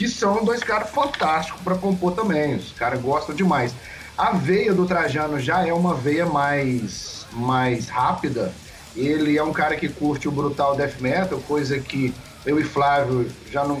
que 0.00 0.08
são 0.08 0.42
dois 0.42 0.62
caras 0.62 0.88
fantásticos 0.88 1.60
para 1.60 1.74
compor 1.74 2.12
também. 2.12 2.54
Os 2.54 2.72
caras 2.72 2.98
gostam 3.02 3.34
demais. 3.34 3.74
A 4.16 4.30
veia 4.30 4.72
do 4.72 4.86
Trajano 4.86 5.38
já 5.38 5.66
é 5.66 5.74
uma 5.74 5.94
veia 5.94 6.24
mais, 6.24 7.26
mais 7.34 7.86
rápida, 7.90 8.50
ele 8.96 9.36
é 9.36 9.44
um 9.44 9.52
cara 9.52 9.76
que 9.76 9.90
curte 9.90 10.26
o 10.26 10.30
brutal 10.30 10.74
death 10.74 10.98
metal, 11.00 11.38
coisa 11.40 11.78
que 11.78 12.14
eu 12.46 12.58
e 12.58 12.64
Flávio 12.64 13.30
já 13.52 13.62
não, 13.62 13.78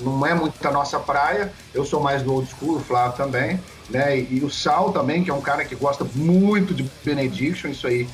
não 0.00 0.26
é 0.26 0.32
muito 0.32 0.66
a 0.66 0.72
nossa 0.72 0.98
praia. 0.98 1.52
Eu 1.74 1.84
sou 1.84 2.00
mais 2.00 2.22
do 2.22 2.32
old 2.32 2.48
school, 2.48 2.76
o 2.76 2.80
Flávio 2.80 3.18
também. 3.18 3.60
Né? 3.90 4.20
E, 4.20 4.38
e 4.38 4.42
o 4.42 4.48
Sal 4.48 4.90
também, 4.90 5.22
que 5.22 5.30
é 5.30 5.34
um 5.34 5.42
cara 5.42 5.66
que 5.66 5.74
gosta 5.74 6.06
muito 6.14 6.72
de 6.72 6.90
Benediction, 7.04 7.68
isso 7.68 7.86
aí. 7.86 8.08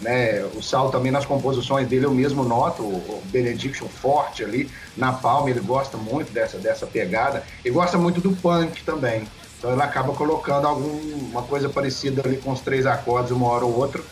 Né? 0.00 0.44
O 0.54 0.62
Sal 0.62 0.90
também 0.90 1.12
nas 1.12 1.24
composições 1.24 1.86
dele 1.88 2.06
eu 2.06 2.10
mesmo 2.10 2.42
noto 2.42 2.82
o 2.82 3.22
Benediction 3.26 3.88
forte 3.88 4.42
ali 4.42 4.70
na 4.96 5.12
palma, 5.12 5.50
ele 5.50 5.60
gosta 5.60 5.96
muito 5.96 6.32
dessa, 6.32 6.58
dessa 6.58 6.86
pegada 6.86 7.42
e 7.64 7.70
gosta 7.70 7.96
muito 7.96 8.20
do 8.20 8.32
punk 8.36 8.82
também. 8.82 9.26
Então 9.58 9.72
ele 9.72 9.82
acaba 9.82 10.12
colocando 10.12 10.66
alguma 10.66 11.42
coisa 11.42 11.68
parecida 11.68 12.22
ali 12.24 12.36
com 12.36 12.52
os 12.52 12.60
três 12.60 12.84
acordes, 12.84 13.30
uma 13.30 13.48
hora 13.48 13.64
ou 13.64 13.74
outra 13.74 14.02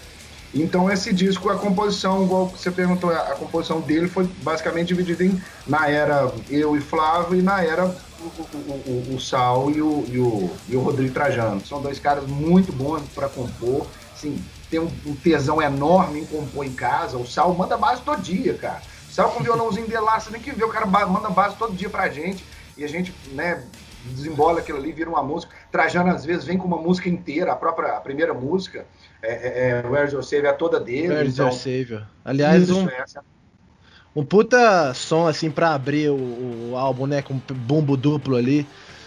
Então 0.55 0.91
esse 0.91 1.13
disco, 1.13 1.51
a 1.51 1.59
composição, 1.59 2.25
igual 2.25 2.47
você 2.47 2.71
perguntou, 2.71 3.11
a 3.11 3.35
composição 3.35 3.81
dele 3.81 4.09
foi 4.09 4.25
basicamente 4.43 4.89
dividida 4.89 5.25
em 5.25 5.39
na 5.67 5.89
era 5.91 6.33
eu 6.49 6.75
e 6.75 6.81
Flávio 6.81 7.39
e 7.39 7.43
na 7.43 7.63
era 7.63 7.85
o, 7.85 8.25
o, 8.25 9.11
o, 9.13 9.15
o 9.17 9.21
Sal 9.21 9.71
e 9.71 9.83
o, 9.83 10.05
e, 10.09 10.19
o, 10.19 10.51
e 10.69 10.77
o 10.77 10.81
Rodrigo 10.81 11.13
Trajano. 11.13 11.61
São 11.67 11.83
dois 11.83 11.99
caras 11.99 12.27
muito 12.27 12.73
bons 12.73 13.03
para 13.15 13.29
compor, 13.29 13.87
assim, 14.23 14.43
tem 14.71 14.81
um, 14.81 14.91
um, 15.07 15.15
tesão 15.17 15.61
enorme 15.61 16.21
em 16.21 16.25
compor 16.25 16.65
em 16.65 16.73
casa. 16.73 17.19
O 17.19 17.27
Sal 17.27 17.53
manda 17.55 17.77
base 17.77 18.03
todo 18.03 18.23
dia, 18.23 18.55
cara. 18.55 18.81
O 19.09 19.13
Sal 19.13 19.31
com 19.31 19.41
o 19.41 19.43
violãozinho 19.43 19.87
dele 19.87 20.01
lá, 20.01 20.19
você 20.19 20.31
tem 20.31 20.41
que 20.41 20.53
ver, 20.53 20.65
o 20.65 20.69
cara 20.69 20.87
manda 20.87 21.29
base 21.31 21.57
todo 21.57 21.75
dia 21.75 21.91
pra 21.91 22.09
gente 22.09 22.45
e 22.77 22.85
a 22.85 22.89
gente, 22.89 23.13
né, 23.33 23.63
desembola 24.07 24.61
aquilo 24.61 24.79
ali, 24.79 24.93
vira 24.93 25.11
uma 25.11 25.23
música. 25.23 25.55
Trajano 25.71 26.11
às 26.11 26.25
vezes 26.25 26.45
vem 26.45 26.57
com 26.57 26.67
uma 26.67 26.79
música 26.79 27.09
inteira, 27.09 27.53
a 27.53 27.57
própria 27.57 27.97
a 27.97 28.01
primeira 28.01 28.33
música 28.33 28.87
é, 29.23 29.33
é, 29.33 29.83
é, 29.85 29.89
Where's 29.89 30.13
Your 30.13 30.23
Savior 30.23 30.53
é 30.53 30.53
toda 30.53 30.81
dele. 30.81 31.09
Where's 31.09 31.35
então, 31.35 31.47
Your 31.47 31.55
Savior. 31.55 32.07
Aliás, 32.25 32.71
um, 32.71 32.89
um 34.17 34.25
puta 34.25 34.95
som 34.95 35.27
assim 35.27 35.51
pra 35.51 35.75
abrir 35.75 36.09
o, 36.09 36.71
o, 36.71 36.77
álbum, 36.77 37.07
né? 37.07 37.23
Com 37.23 37.41
bumbo 37.51 37.97
duplo 37.97 38.37
ali. 38.37 38.67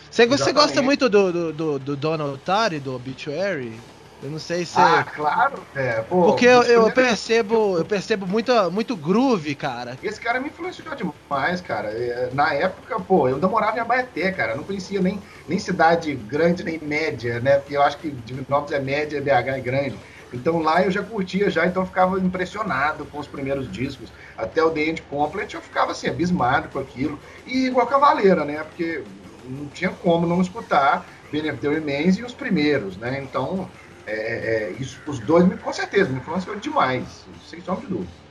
Você, 0.10 0.26
você 0.26 0.54
gosta 0.54 0.82
muito 0.82 1.10
do, 1.10 1.32
do, 1.32 1.54
do, 1.54 1.80
do 1.80 1.96
Donald 1.98 2.38
Tari, 2.40 2.80
do 2.80 2.96
Obituary? 2.96 3.78
Eu 4.26 4.32
não 4.32 4.40
sei 4.40 4.66
se. 4.66 4.80
Ah, 4.80 5.04
claro. 5.04 5.68
É, 5.76 6.02
pô, 6.02 6.24
Porque 6.26 6.48
eu, 6.48 6.64
eu 6.64 6.92
percebo, 6.92 7.78
eu 7.78 7.86
percebo 7.86 8.26
muito, 8.26 8.52
muito 8.72 8.98
groove, 8.98 9.54
cara. 9.54 10.00
Esse 10.02 10.20
cara 10.20 10.40
me 10.40 10.50
influenciou 10.50 10.96
demais, 10.96 11.62
cara. 11.62 11.90
É, 11.90 12.34
na 12.34 12.52
época, 12.54 13.00
pô, 13.02 13.30
eu 13.30 13.40
morava 13.48 13.78
em 13.78 13.82
Abaeté, 13.82 14.32
cara. 14.32 14.54
Eu 14.54 14.58
não 14.58 14.64
conhecia 14.64 15.00
nem, 15.00 15.22
nem 15.48 15.60
cidade 15.60 16.16
grande 16.16 16.64
nem 16.64 16.80
média, 16.82 17.40
né? 17.40 17.60
Porque 17.60 17.78
eu 17.78 17.84
acho 17.84 18.00
que 18.00 18.10
Divinópolis 18.10 18.72
é 18.72 18.80
média, 18.80 19.22
BH 19.22 19.58
é 19.58 19.62
grande. 19.62 20.00
Então 20.34 20.58
lá 20.60 20.84
eu 20.84 20.90
já 20.90 21.04
curtia 21.04 21.50
já, 21.50 21.68
então 21.68 21.84
eu 21.84 21.88
ficava 21.88 22.20
impressionado 22.20 23.06
com 23.06 23.20
os 23.20 23.28
primeiros 23.28 23.72
discos. 23.72 24.12
Até 24.36 24.64
o 24.64 24.72
The 24.72 24.82
End 24.82 25.02
Complete 25.04 25.54
eu 25.54 25.62
ficava 25.62 25.92
assim, 25.92 26.08
abismado 26.08 26.70
com 26.70 26.80
aquilo. 26.80 27.22
E 27.46 27.68
igual 27.68 27.86
Cavaleira, 27.86 28.44
né? 28.44 28.64
Porque 28.64 29.06
não 29.44 29.70
tinha 29.70 29.92
como 29.92 30.26
não 30.26 30.42
escutar 30.42 31.08
Benefit 31.32 31.68
Remains 31.68 32.18
e 32.18 32.24
os 32.24 32.34
primeiros, 32.34 32.98
né? 32.98 33.22
Então 33.22 33.72
é, 34.08 34.14
é, 34.14 34.76
isso, 34.80 35.00
os 35.08 35.20
dois, 35.20 35.46
com 35.60 35.74
certeza, 35.74 36.10
me 36.10 36.18
influenciou 36.18 36.56
demais, 36.56 37.26
sem 37.50 37.62
sombra 37.62 37.82
de 37.82 37.88
dúvida. 37.88 38.26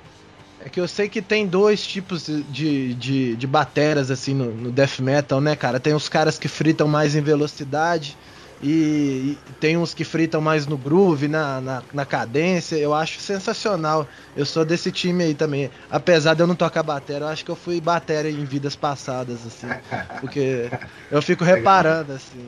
É 0.64 0.68
que 0.68 0.80
eu 0.80 0.88
sei 0.88 1.08
que 1.08 1.20
tem 1.20 1.46
dois 1.46 1.86
tipos 1.86 2.26
de, 2.26 2.94
de, 2.94 3.36
de 3.36 3.46
bateras 3.46 4.10
assim 4.10 4.34
no, 4.34 4.46
no 4.46 4.70
death 4.70 5.00
metal, 5.00 5.40
né, 5.40 5.54
cara? 5.54 5.78
Tem 5.78 5.92
os 5.92 6.08
caras 6.08 6.38
que 6.38 6.48
fritam 6.48 6.88
mais 6.88 7.14
em 7.14 7.20
velocidade 7.20 8.16
e, 8.62 9.36
e 9.46 9.52
tem 9.60 9.76
uns 9.76 9.92
que 9.92 10.04
fritam 10.04 10.40
mais 10.40 10.66
no 10.66 10.78
groove, 10.78 11.28
na, 11.28 11.60
na, 11.60 11.82
na, 11.92 12.06
cadência. 12.06 12.76
Eu 12.76 12.94
acho 12.94 13.20
sensacional. 13.20 14.08
Eu 14.34 14.46
sou 14.46 14.64
desse 14.64 14.90
time 14.90 15.24
aí 15.24 15.34
também. 15.34 15.70
Apesar 15.90 16.32
de 16.32 16.42
eu 16.42 16.46
não 16.46 16.54
tocar 16.54 16.82
bateria, 16.82 17.26
eu 17.26 17.28
acho 17.28 17.44
que 17.44 17.50
eu 17.50 17.56
fui 17.56 17.78
bateria 17.78 18.30
em 18.30 18.44
vidas 18.44 18.74
passadas, 18.74 19.46
assim. 19.46 19.66
Porque 20.20 20.70
eu 21.10 21.20
fico 21.20 21.44
reparando, 21.44 22.12
assim. 22.12 22.46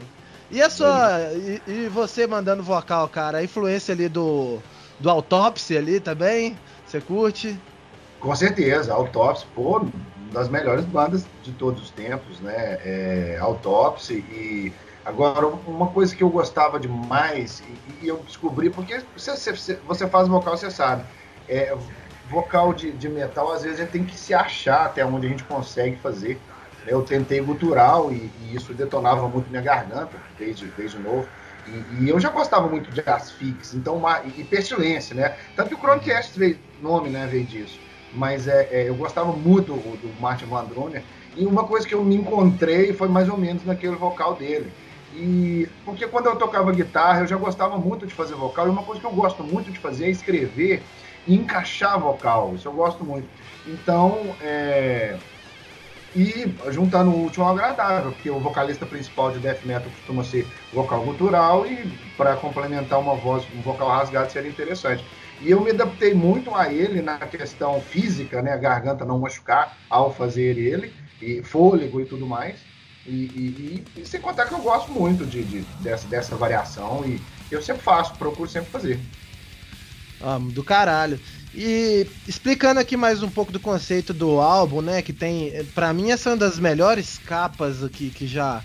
E 0.51 0.63
a 0.63 0.71
sua. 0.71 1.33
E, 1.35 1.61
e, 1.67 1.89
você 1.89 2.27
mandando 2.27 2.63
vocal, 2.63 3.09
cara? 3.09 3.39
A 3.39 3.45
influência 3.45 3.93
ali 3.93 4.09
do, 4.09 4.59
do 5.01 5.11
Autopsy 5.11 5.77
ali 5.77 6.01
também? 6.01 6.57
Você 6.87 7.01
curte? 7.01 7.59
Com 8.21 8.35
certeza, 8.35 8.95
Autopsy, 8.95 9.47
pô, 9.55 9.87
das 10.33 10.49
melhores 10.49 10.85
bandas 10.85 11.27
de 11.43 11.53
todos 11.53 11.83
os 11.83 11.91
tempos, 11.91 12.41
né? 12.41 12.79
É, 12.83 13.39
Autopsy 13.41 14.15
e. 14.15 14.73
Agora, 15.05 15.47
uma 15.47 15.87
coisa 15.89 16.17
que 16.17 16.23
eu 16.25 16.29
gostava 16.29 16.81
demais, 16.81 17.61
e, 17.61 18.05
e 18.05 18.09
eu 18.09 18.17
descobri, 18.19 18.69
porque 18.71 19.01
você, 19.17 19.37
você, 19.37 19.75
você 19.87 20.09
faz 20.09 20.27
vocal, 20.27 20.57
você 20.57 20.69
sabe. 20.69 21.05
É, 21.49 21.73
vocal 22.29 22.73
de, 22.73 22.91
de 22.91 23.09
metal, 23.09 23.53
às 23.53 23.63
vezes 23.63 23.79
a 23.79 23.83
gente 23.85 23.93
tem 23.93 24.05
que 24.05 24.19
se 24.19 24.35
achar 24.35 24.87
até 24.87 25.05
onde 25.07 25.27
a 25.27 25.31
gente 25.31 25.45
consegue 25.45 25.97
fazer. 25.97 26.41
Eu 26.87 27.03
tentei 27.03 27.41
gutural 27.41 28.13
e, 28.13 28.31
e, 28.43 28.55
isso 28.55 28.73
detonava 28.73 29.29
muito 29.29 29.51
minha 29.51 29.63
garganta 29.63 30.17
desde, 30.39 30.67
desde 30.67 30.99
novo. 30.99 31.29
E, 31.67 32.05
e 32.05 32.09
eu 32.09 32.21
já 32.21 32.31
gostava 32.31 32.69
muito 32.69 32.91
de 32.91 33.03
Asfix, 33.05 33.75
então 33.75 33.97
uma, 33.97 34.21
e, 34.25 34.45
pestilência, 34.45 35.15
né? 35.15 35.37
Tanto 35.57 35.71
que 35.71 35.75
o 35.75 35.79
Chromecast 35.79 36.39
veio, 36.39 36.59
nome, 36.81 37.09
né, 37.09 37.27
veio 37.27 37.45
disso. 37.45 37.81
Mas 38.15 38.47
é, 38.47 38.69
é 38.71 38.89
eu 38.89 38.95
gostava 38.95 39.33
muito 39.33 39.75
do, 39.75 39.97
do 39.97 40.21
Martin 40.21 40.47
Van 40.47 40.65
Droner. 40.65 41.03
E 41.37 41.45
uma 41.45 41.65
coisa 41.65 41.87
que 41.87 41.95
eu 41.95 42.05
me 42.05 42.15
encontrei 42.15 42.93
foi 42.93 43.09
mais 43.09 43.29
ou 43.29 43.37
menos 43.37 43.65
naquele 43.65 43.97
vocal 43.97 44.35
dele. 44.35 44.73
E 45.13 45.69
porque 45.85 46.07
quando 46.07 46.27
eu 46.27 46.37
tocava 46.37 46.73
guitarra, 46.73 47.21
eu 47.21 47.27
já 47.27 47.37
gostava 47.37 47.77
muito 47.77 48.07
de 48.07 48.15
fazer 48.15 48.35
vocal. 48.35 48.67
E 48.67 48.71
uma 48.71 48.83
coisa 48.83 49.01
que 49.01 49.07
eu 49.07 49.13
gosto 49.13 49.43
muito 49.43 49.71
de 49.71 49.79
fazer 49.79 50.07
é 50.07 50.11
escrever 50.11 50.83
e 51.27 51.35
encaixar 51.35 51.99
vocal. 51.99 52.55
Isso 52.55 52.69
eu 52.69 52.73
gosto 52.73 53.05
muito. 53.05 53.29
Então, 53.67 54.37
é, 54.41 55.19
e 56.17 56.51
juntando 56.73 57.11
o 57.11 57.25
último 57.25 57.45
ao 57.45 57.53
agradável, 57.53 58.11
porque 58.11 58.31
o 58.31 58.41
vocalista 58.41 58.87
principal 58.87 59.31
de 59.31 59.39
death 59.39 59.63
metal 59.67 59.91
costuma 59.91 60.25
ser 60.25 60.47
vocal 60.73 61.05
gutural 61.05 61.67
e 61.67 61.87
para 62.17 62.35
complementar 62.37 62.99
uma 62.99 63.15
voz, 63.15 63.45
um 63.55 63.61
vocal 63.61 63.89
rasgado 63.89 64.33
seria 64.33 64.51
interessante. 64.51 65.05
E 65.43 65.51
eu 65.51 65.61
me 65.61 65.71
adaptei 65.71 66.15
muito 66.15 66.55
a 66.55 66.73
ele 66.73 67.03
na 67.03 67.19
questão 67.19 67.79
física, 67.83 68.41
né, 68.41 68.53
a 68.53 68.57
garganta 68.57 69.05
não 69.05 69.19
machucar 69.19 69.77
ao 69.91 70.11
fazer 70.11 70.57
ele, 70.57 70.91
e 71.21 71.43
fôlego 71.43 72.01
e 72.01 72.07
tudo 72.07 72.27
mais. 72.27 72.61
E, 73.07 73.11
e, 73.11 73.85
e, 73.97 74.01
e 74.01 74.07
sem 74.07 74.21
contar 74.21 74.47
que 74.47 74.55
eu 74.55 74.59
gosto 74.59 74.91
muito 74.91 75.27
de, 75.27 75.45
de, 75.45 75.61
dessa, 75.83 76.09
dessa 76.09 76.35
variação 76.35 77.05
e 77.05 77.21
eu 77.51 77.61
sempre 77.61 77.83
faço, 77.83 78.15
procuro 78.15 78.49
sempre 78.49 78.71
fazer. 78.71 78.99
Ah, 80.21 80.39
do 80.41 80.65
caralho. 80.65 81.21
E 81.57 82.07
explicando 82.29 82.79
aqui 82.79 82.99
mais 82.99 83.23
um 83.23 83.31
pouco 83.31 83.51
do 83.51 83.59
conceito 83.59 84.13
do 84.13 84.39
álbum, 84.41 84.83
né? 84.83 85.01
Que 85.01 85.11
tem. 85.11 85.65
para 85.75 85.91
mim, 85.91 86.11
essa 86.11 86.29
é 86.29 86.33
uma 86.33 86.39
das 86.39 86.59
melhores 86.59 87.17
capas 87.17 87.83
aqui 87.83 88.11
que 88.11 88.27
já. 88.27 88.63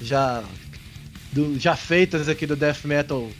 Já. 0.00 0.42
Do, 1.30 1.56
já 1.58 1.76
feitas 1.76 2.28
aqui 2.28 2.44
do 2.44 2.56
Death 2.56 2.84
Metal 2.84 3.30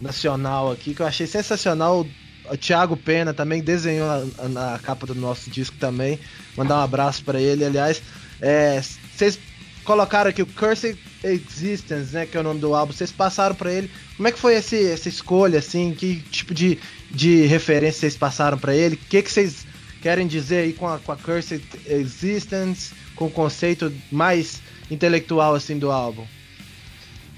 nacional 0.00 0.72
aqui, 0.72 0.94
que 0.94 1.02
eu 1.02 1.06
achei 1.06 1.26
sensacional. 1.26 2.06
O 2.50 2.56
Thiago 2.56 2.96
Pena 2.96 3.34
também 3.34 3.62
desenhou 3.62 4.08
a, 4.08 4.78
capa 4.78 5.06
do 5.06 5.14
nosso 5.14 5.50
disco 5.50 5.76
também. 5.76 6.18
Mandar 6.56 6.78
um 6.78 6.82
abraço 6.82 7.22
para 7.22 7.38
ele, 7.38 7.62
aliás. 7.62 8.02
É, 8.40 8.80
vocês 9.14 9.38
colocaram 9.84 10.30
aqui 10.30 10.40
o 10.40 10.46
Cursed 10.46 10.98
Existence, 11.22 12.14
né, 12.14 12.26
que 12.26 12.36
é 12.36 12.40
o 12.40 12.42
nome 12.42 12.60
do 12.60 12.74
álbum. 12.74 12.92
Vocês 12.92 13.12
passaram 13.12 13.54
para 13.54 13.72
ele. 13.72 13.90
Como 14.16 14.28
é 14.28 14.32
que 14.32 14.38
foi 14.38 14.54
esse, 14.54 14.90
essa 14.90 15.08
escolha, 15.08 15.58
assim? 15.58 15.94
Que 15.94 16.16
tipo 16.30 16.54
de 16.54 16.78
de 17.10 17.46
referência 17.46 18.00
vocês 18.00 18.16
passaram 18.16 18.56
para 18.56 18.74
ele? 18.74 18.94
O 18.94 18.98
que, 18.98 19.22
que 19.22 19.30
vocês 19.30 19.66
querem 20.00 20.26
dizer 20.26 20.58
aí 20.58 20.72
com 20.72 20.86
a, 20.86 20.98
com 20.98 21.12
a 21.12 21.16
Cursed 21.16 21.62
Existence, 21.86 22.92
com 23.16 23.26
o 23.26 23.30
conceito 23.30 23.92
mais 24.10 24.62
intelectual 24.90 25.54
assim 25.54 25.78
do 25.78 25.90
álbum? 25.90 26.24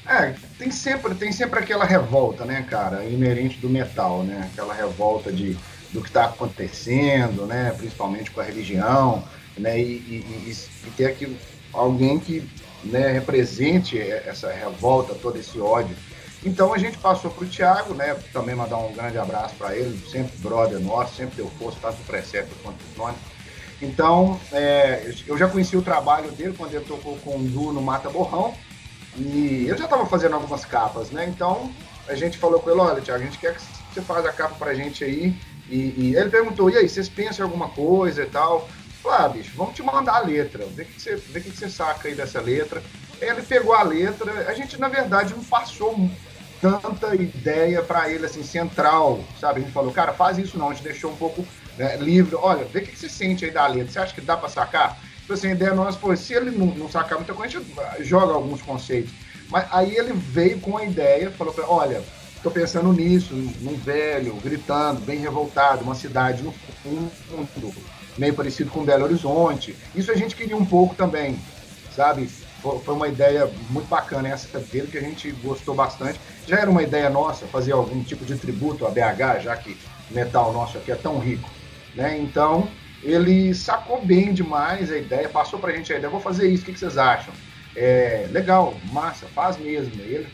É, 0.07 0.35
tem 0.59 0.71
sempre, 0.71 1.15
tem 1.15 1.33
sempre 1.33 1.61
aquela 1.61 1.85
revolta, 1.85 2.45
né, 2.45 2.67
cara, 2.69 3.05
inerente 3.05 3.59
do 3.59 3.71
metal, 3.71 4.25
né? 4.25 4.51
Aquela 4.53 4.75
revolta 4.75 5.33
de, 5.33 5.57
do 5.93 6.03
que 6.03 6.09
está 6.09 6.25
acontecendo, 6.25 7.47
né? 7.47 7.73
Principalmente 7.77 8.31
com 8.31 8.41
a 8.41 8.45
religião, 8.45 9.25
né? 9.57 9.81
E, 9.81 9.83
e, 9.83 10.27
e, 10.49 10.87
e 10.87 10.91
ter 10.91 11.07
aqui 11.07 11.37
alguém 11.73 12.19
que 12.19 12.43
né, 12.85 13.13
represente 13.13 13.99
essa 13.99 14.53
revolta, 14.53 15.15
todo 15.15 15.39
esse 15.39 15.59
ódio 15.59 15.97
então 16.45 16.75
a 16.75 16.79
gente 16.79 16.99
passou 16.99 17.31
para 17.31 17.45
o 17.45 17.49
Thiago, 17.49 17.95
né? 17.95 18.17
Também 18.33 18.55
mandar 18.55 18.79
um 18.79 18.93
grande 18.93 19.17
abraço 19.17 19.55
para 19.55 19.77
ele, 19.77 19.97
sempre 20.11 20.37
brother 20.39 20.81
nosso, 20.81 21.15
sempre 21.15 21.37
deu 21.37 21.49
força, 21.59 21.79
tanto 21.81 22.01
o 22.03 22.05
Precepto 22.05 22.55
quanto 22.63 22.81
o 22.81 22.95
Tony. 22.97 23.17
Então, 23.81 24.41
é, 24.53 25.13
eu 25.27 25.39
já 25.39 25.49
conheci 25.49 25.77
o 25.77 25.83
trabalho 25.83 26.31
dele 26.33 26.55
quando 26.57 26.75
ele 26.75 26.85
tocou 26.85 27.17
com 27.19 27.37
o 27.37 27.43
Du 27.43 27.73
no 27.73 27.81
Mata 27.81 28.11
Borrão. 28.11 28.55
E 29.17 29.67
eu 29.69 29.77
já 29.77 29.85
estava 29.85 30.07
fazendo 30.07 30.35
algumas 30.35 30.65
capas, 30.65 31.11
né? 31.11 31.27
Então 31.29 31.71
a 32.09 32.15
gente 32.15 32.39
falou 32.39 32.59
com 32.59 32.71
ele: 32.71 32.81
olha, 32.81 33.01
Thiago, 33.01 33.23
a 33.23 33.27
gente 33.27 33.39
quer 33.39 33.55
que 33.55 33.63
você 33.93 34.01
faça 34.01 34.29
a 34.29 34.33
capa 34.33 34.57
para 34.57 34.73
a 34.73 34.75
gente 34.75 35.05
aí. 35.05 35.37
E, 35.69 35.77
e, 35.97 36.17
ele 36.17 36.29
perguntou: 36.29 36.71
e 36.71 36.77
aí, 36.77 36.89
vocês 36.89 37.09
pensam 37.09 37.47
em 37.47 37.49
alguma 37.49 37.69
coisa 37.69 38.23
e 38.23 38.27
tal? 38.27 38.69
Falei, 39.03 39.19
ah, 39.19 39.29
bicho, 39.29 39.53
vamos 39.57 39.75
te 39.75 39.83
mandar 39.83 40.15
a 40.15 40.21
letra, 40.21 40.65
vê 40.67 40.83
o 40.83 40.87
que, 40.87 41.01
você, 41.01 41.17
vê 41.17 41.41
que, 41.41 41.51
você 41.51 41.69
saca 41.69 42.07
aí 42.07 42.15
dessa 42.15 42.41
letra. 42.41 42.81
Ele 43.21 43.43
pegou 43.43 43.75
a 43.75 43.83
letra, 43.83 44.49
a 44.49 44.55
gente, 44.55 44.79
na 44.79 44.89
verdade, 44.89 45.35
não 45.35 45.43
passou 45.43 46.09
tanta 46.61 47.13
ideia 47.17 47.83
para 47.83 48.09
ele, 48.09 48.27
assim, 48.27 48.45
central, 48.45 49.25
sabe? 49.41 49.61
A 49.61 49.63
gente 49.65 49.73
falou, 49.73 49.93
cara, 49.93 50.13
faz 50.13 50.39
isso 50.39 50.57
não, 50.57 50.71
a 50.71 50.73
gente 50.73 50.85
deixou 50.85 51.11
um 51.11 51.17
pouco 51.17 51.45
né, 51.77 51.97
livre. 51.97 52.37
Olha, 52.37 52.65
vê 52.65 52.79
o 52.79 52.83
que, 52.83 52.97
você 52.97 53.09
sente 53.09 53.45
aí 53.45 53.51
da 53.51 53.67
letra. 53.67 53.93
Você 53.93 53.99
acha 53.99 54.15
que 54.15 54.21
dá 54.21 54.37
para 54.37 54.49
sacar? 54.49 54.97
Então, 55.25 55.35
assim, 55.35 55.49
a 55.49 55.53
ideia 55.53 55.75
nossa 55.75 55.99
foi, 55.99 56.17
se 56.17 56.35
ele 56.35 56.53
não, 56.53 56.67
não 56.67 56.89
sacar 56.89 57.19
muita 57.19 57.35
coisa, 57.35 57.59
a 57.59 57.97
gente 57.97 58.05
joga 58.05 58.35
alguns 58.35 58.63
conceitos. 58.63 59.13
Mas 59.49 59.67
aí 59.73 59.97
ele 59.97 60.13
veio 60.13 60.61
com 60.61 60.79
a 60.79 60.85
ideia, 60.85 61.31
falou 61.33 61.53
para 61.53 61.69
olha, 61.69 62.03
estou 62.37 62.51
pensando 62.51 62.93
nisso, 62.93 63.35
num 63.35 63.77
velho, 63.77 64.35
gritando, 64.37 65.01
bem 65.01 65.19
revoltado, 65.19 65.83
uma 65.83 65.95
cidade 65.95 66.43
no 66.43 66.53
fundo, 66.83 67.13
meio 68.17 68.35
parecido 68.35 68.71
com 68.71 68.85
Belo 68.85 69.05
Horizonte. 69.05 69.77
Isso 69.95 70.11
a 70.11 70.17
gente 70.17 70.37
queria 70.37 70.57
um 70.57 70.65
pouco 70.65 70.95
também, 70.95 71.39
sabe? 71.95 72.29
foi 72.85 72.95
uma 72.95 73.09
ideia 73.09 73.51
muito 73.71 73.89
bacana 73.89 74.29
essa 74.29 74.61
dele, 74.61 74.87
que 74.87 74.97
a 74.97 75.01
gente 75.01 75.33
gostou 75.43 75.75
bastante. 75.75 76.21
Já 76.47 76.61
era 76.61 76.71
uma 76.71 76.83
ideia 76.83 77.11
nossa 77.11 77.45
fazer 77.47 77.73
algum 77.73 78.03
tipo 78.05 78.25
de 78.25 78.37
tributo 78.37 78.87
a 78.87 78.91
BH, 78.91 79.41
já 79.43 79.57
que 79.57 79.77
metal 80.11 80.53
nosso 80.53 80.79
aqui 80.79 80.93
é 80.93 80.95
tão 80.95 81.19
rico, 81.19 81.51
né? 81.95 82.17
Então 82.19 82.69
ele 83.03 83.53
sacou 83.53 84.05
bem 84.05 84.33
demais 84.33 84.93
a 84.93 84.97
ideia, 84.97 85.29
passou 85.29 85.59
pra 85.59 85.73
gente 85.73 85.93
a 85.93 85.97
ideia, 85.97 86.11
vou 86.11 86.21
fazer 86.21 86.49
isso, 86.49 86.63
o 86.63 86.67
que, 86.67 86.73
que 86.73 86.79
vocês 86.79 86.97
acham? 86.97 87.35
É, 87.75 88.29
legal, 88.31 88.75
massa, 88.93 89.27
faz 89.35 89.59
mesmo. 89.59 90.01
Ele 90.01 90.29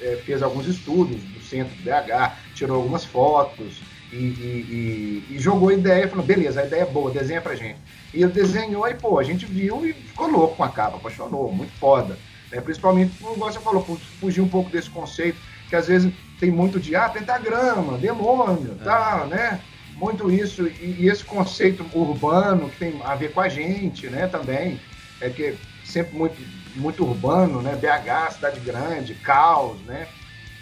é, 0.00 0.16
fez 0.24 0.42
alguns 0.42 0.66
estudos 0.66 1.22
do 1.22 1.40
centro 1.42 1.74
do 1.76 1.82
BH, 1.82 2.34
tirou 2.54 2.76
algumas 2.76 3.04
fotos 3.04 3.82
e, 4.12 4.16
e, 4.16 5.24
e, 5.30 5.34
e, 5.34 5.38
jogou 5.38 5.68
a 5.68 5.74
ideia, 5.74 6.08
falou, 6.08 6.24
beleza, 6.24 6.60
a 6.60 6.66
ideia 6.66 6.82
é 6.82 6.86
boa, 6.86 7.10
desenha 7.10 7.40
pra 7.40 7.54
gente. 7.54 7.78
E 8.12 8.22
ele 8.22 8.32
desenhou 8.32 8.86
e, 8.88 8.94
pô, 8.94 9.18
a 9.18 9.22
gente 9.22 9.44
viu 9.44 9.84
e 9.84 9.92
ficou 9.92 10.28
louco 10.28 10.56
com 10.56 10.64
a 10.64 10.68
capa, 10.68 10.96
apaixonou, 10.96 11.52
muito 11.52 11.72
foda. 11.72 12.18
É, 12.50 12.60
principalmente, 12.60 13.18
como 13.20 13.36
você 13.36 13.60
falou, 13.60 13.82
fugir 14.18 14.40
um 14.40 14.48
pouco 14.48 14.70
desse 14.70 14.88
conceito, 14.88 15.38
que 15.68 15.76
às 15.76 15.86
vezes 15.86 16.12
tem 16.40 16.50
muito 16.50 16.80
de, 16.80 16.96
ah, 16.96 17.08
pentagrama, 17.08 17.98
demônio, 17.98 18.76
é. 18.80 18.84
tá, 18.84 19.26
né? 19.28 19.60
Muito 19.96 20.30
isso, 20.30 20.66
e, 20.66 20.96
e, 21.00 21.08
esse 21.08 21.24
conceito 21.24 21.84
urbano 21.92 22.70
que 22.70 22.78
tem 22.78 23.00
a 23.04 23.14
ver 23.14 23.32
com 23.32 23.40
a 23.40 23.48
gente, 23.48 24.06
né, 24.06 24.28
também, 24.28 24.80
é 25.20 25.28
que 25.28 25.56
sempre 25.84 26.16
muito, 26.16 26.40
muito 26.76 27.04
urbano, 27.04 27.60
né, 27.60 27.74
BH, 27.74 28.34
cidade 28.34 28.60
grande, 28.60 29.14
caos, 29.16 29.76
né, 29.80 30.06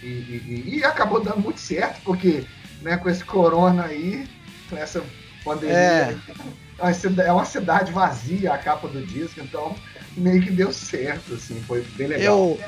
e, 0.03 0.07
e, 0.07 0.79
e 0.79 0.85
acabou 0.85 1.21
dando 1.21 1.41
muito 1.41 1.61
certo, 1.61 2.00
porque, 2.03 2.45
né, 2.87 2.97
com 2.97 3.11
esse 3.11 3.25
corona 3.25 3.83
aí, 3.83 4.28
com 4.71 4.76
essa 4.76 5.02
pandemia, 5.45 5.76
é. 5.76 6.16
é 7.26 7.33
uma 7.33 7.45
cidade 7.45 7.90
vazia 7.90 8.52
a 8.52 8.59
capa 8.59 8.87
do 8.87 9.05
disco, 9.05 9.40
então 9.40 9.75
meio 10.16 10.40
que 10.40 10.52
deu 10.52 10.73
certo, 10.73 11.35
assim, 11.35 11.61
foi 11.66 11.85
bem 11.97 12.07
legal. 12.07 12.57
Eu, 12.57 12.61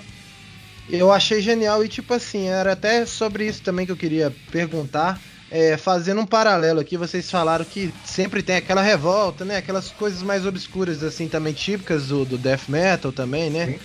eu 0.91 1.13
achei 1.13 1.41
genial 1.41 1.85
e, 1.85 1.89
tipo 1.89 2.13
assim, 2.13 2.49
era 2.49 2.73
até 2.73 3.07
sobre 3.07 3.47
isso 3.47 3.63
também 3.63 3.87
que 3.87 3.93
eu 3.93 3.97
queria 3.97 4.35
perguntar. 4.51 5.21
É, 5.51 5.79
fazendo 5.79 6.21
um 6.21 6.27
paralelo 6.27 6.81
aqui, 6.81 6.97
vocês 6.97 7.31
falaram 7.31 7.65
que 7.65 7.95
sempre 8.05 8.43
tem 8.43 8.57
aquela 8.57 8.83
revolta, 8.83 9.47
né? 9.47 9.57
Aquelas 9.57 9.89
coisas 9.89 10.21
mais 10.23 10.45
obscuras, 10.45 11.03
assim, 11.03 11.27
também 11.27 11.55
típicas 11.55 12.09
do, 12.09 12.25
do 12.25 12.37
death 12.37 12.69
metal 12.69 13.13
também, 13.13 13.49
né? 13.49 13.67
Sim. 13.67 13.79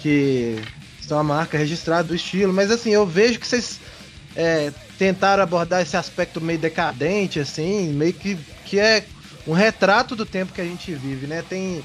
Que 0.00 0.62
são 1.02 1.18
a 1.18 1.22
marca 1.22 1.58
registrada 1.58 2.04
do 2.04 2.14
estilo. 2.14 2.54
Mas, 2.54 2.70
assim, 2.70 2.90
eu 2.90 3.06
vejo 3.06 3.38
que 3.38 3.46
vocês 3.46 3.80
é, 4.36 4.72
tentaram 4.98 5.42
abordar 5.42 5.82
esse 5.82 5.96
aspecto 5.96 6.40
meio 6.40 6.58
decadente, 6.58 7.40
assim, 7.40 7.92
meio 7.92 8.12
que, 8.12 8.36
que 8.64 8.78
é 8.78 9.04
um 9.46 9.52
retrato 9.52 10.16
do 10.16 10.24
tempo 10.24 10.52
que 10.52 10.60
a 10.60 10.64
gente 10.64 10.92
vive, 10.94 11.26
né? 11.26 11.44
Tem 11.48 11.84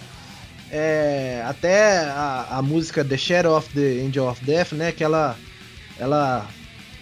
é, 0.72 1.44
até 1.48 2.00
a, 2.00 2.48
a, 2.51 2.62
música 2.62 3.03
The 3.03 3.18
Shadow 3.18 3.58
of 3.58 3.70
the 3.74 4.06
Angel 4.06 4.27
of 4.27 4.44
Death, 4.44 4.74
né? 4.74 4.91
Que 4.91 5.03
ela. 5.03 5.36
ela 5.98 6.48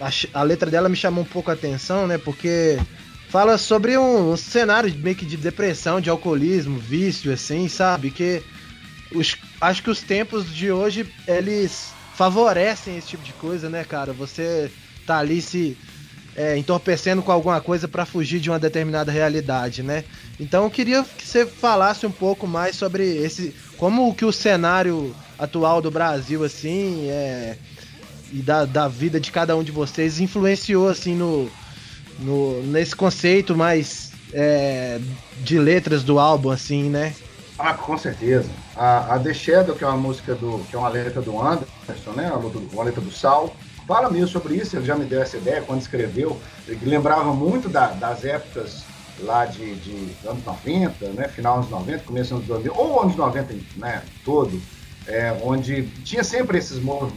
a, 0.00 0.40
a, 0.40 0.42
letra 0.42 0.70
dela 0.70 0.88
me 0.88 0.96
chamou 0.96 1.24
um 1.24 1.26
pouco 1.26 1.50
a 1.50 1.54
atenção, 1.54 2.06
né? 2.06 2.18
Porque 2.18 2.78
fala 3.28 3.58
sobre 3.58 3.96
um, 3.98 4.32
um, 4.32 4.36
cenário 4.36 4.92
meio 4.98 5.16
que 5.16 5.26
de 5.26 5.36
depressão, 5.36 6.00
de 6.00 6.10
alcoolismo, 6.10 6.78
vício, 6.78 7.32
assim, 7.32 7.68
sabe? 7.68 8.10
Que 8.10 8.42
os, 9.12 9.36
acho 9.60 9.82
que 9.82 9.90
os 9.90 10.00
tempos 10.00 10.52
de 10.52 10.72
hoje 10.72 11.12
eles 11.26 11.92
favorecem 12.14 12.96
esse 12.96 13.08
tipo 13.08 13.22
de 13.22 13.32
coisa, 13.34 13.68
né, 13.68 13.84
cara? 13.84 14.12
Você 14.12 14.70
tá 15.08 15.18
ali 15.18 15.40
se 15.40 15.76
é, 16.36 16.56
entorpecendo 16.56 17.22
com 17.22 17.32
alguma 17.32 17.60
coisa 17.60 17.88
para 17.88 18.04
fugir 18.04 18.38
de 18.38 18.50
uma 18.50 18.58
determinada 18.58 19.10
realidade, 19.10 19.82
né? 19.82 20.04
Então 20.38 20.64
eu 20.64 20.70
queria 20.70 21.02
que 21.02 21.26
você 21.26 21.46
falasse 21.46 22.06
um 22.06 22.12
pouco 22.12 22.46
mais 22.46 22.76
sobre 22.76 23.04
esse, 23.16 23.54
como 23.78 24.14
que 24.14 24.24
o 24.24 24.32
cenário 24.32 25.14
atual 25.38 25.80
do 25.80 25.90
Brasil, 25.90 26.44
assim, 26.44 27.08
é, 27.08 27.56
e 28.30 28.42
da, 28.42 28.66
da 28.66 28.86
vida 28.86 29.18
de 29.18 29.32
cada 29.32 29.56
um 29.56 29.64
de 29.64 29.72
vocês 29.72 30.20
influenciou 30.20 30.88
assim 30.88 31.14
no, 31.14 31.50
no 32.18 32.62
nesse 32.64 32.94
conceito 32.94 33.56
mais 33.56 34.12
é, 34.32 35.00
de 35.38 35.58
letras 35.58 36.04
do 36.04 36.18
álbum, 36.18 36.50
assim, 36.50 36.90
né? 36.90 37.14
Ah, 37.58 37.72
com 37.72 37.96
certeza. 37.96 38.50
A, 38.76 39.14
a 39.14 39.18
The 39.18 39.32
Shadow, 39.32 39.74
que 39.74 39.82
é 39.82 39.86
uma 39.86 39.96
música 39.96 40.34
do, 40.34 40.64
que 40.70 40.76
é 40.76 40.78
uma 40.78 40.90
letra 40.90 41.22
do 41.22 41.40
Anderson, 41.40 42.12
né? 42.14 42.30
Uma 42.72 42.84
letra 42.84 43.00
do 43.00 43.10
Sal 43.10 43.56
fala 43.88 44.10
mesmo 44.10 44.28
sobre 44.28 44.54
isso, 44.54 44.76
ele 44.76 44.84
já 44.84 44.94
me 44.94 45.06
deu 45.06 45.22
essa 45.22 45.38
ideia 45.38 45.62
quando 45.62 45.80
escreveu, 45.80 46.38
ele 46.68 46.84
lembrava 46.84 47.32
muito 47.32 47.70
da, 47.70 47.88
das 47.92 48.22
épocas 48.22 48.84
lá 49.20 49.46
de, 49.46 49.74
de, 49.76 50.28
anos 50.28 50.44
90, 50.44 51.06
né, 51.12 51.26
final 51.26 51.56
anos 51.56 51.70
90, 51.70 52.04
começo 52.04 52.34
anos 52.34 52.46
90, 52.46 52.78
ou 52.78 53.00
anos 53.00 53.16
90 53.16 53.54
né, 53.76 54.02
todo, 54.22 54.60
é, 55.06 55.32
onde 55.42 55.84
tinha 56.04 56.22
sempre 56.22 56.58
esses, 56.58 56.78
mov 56.78 57.10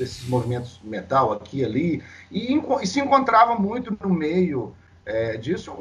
esses 0.00 0.26
movimentos 0.28 0.80
metal 0.82 1.32
aqui 1.32 1.64
ali, 1.64 2.02
e, 2.30 2.60
e, 2.82 2.86
se 2.86 3.00
encontrava 3.00 3.54
muito 3.54 3.96
no 4.02 4.12
meio 4.12 4.74
é, 5.06 5.36
disso, 5.36 5.72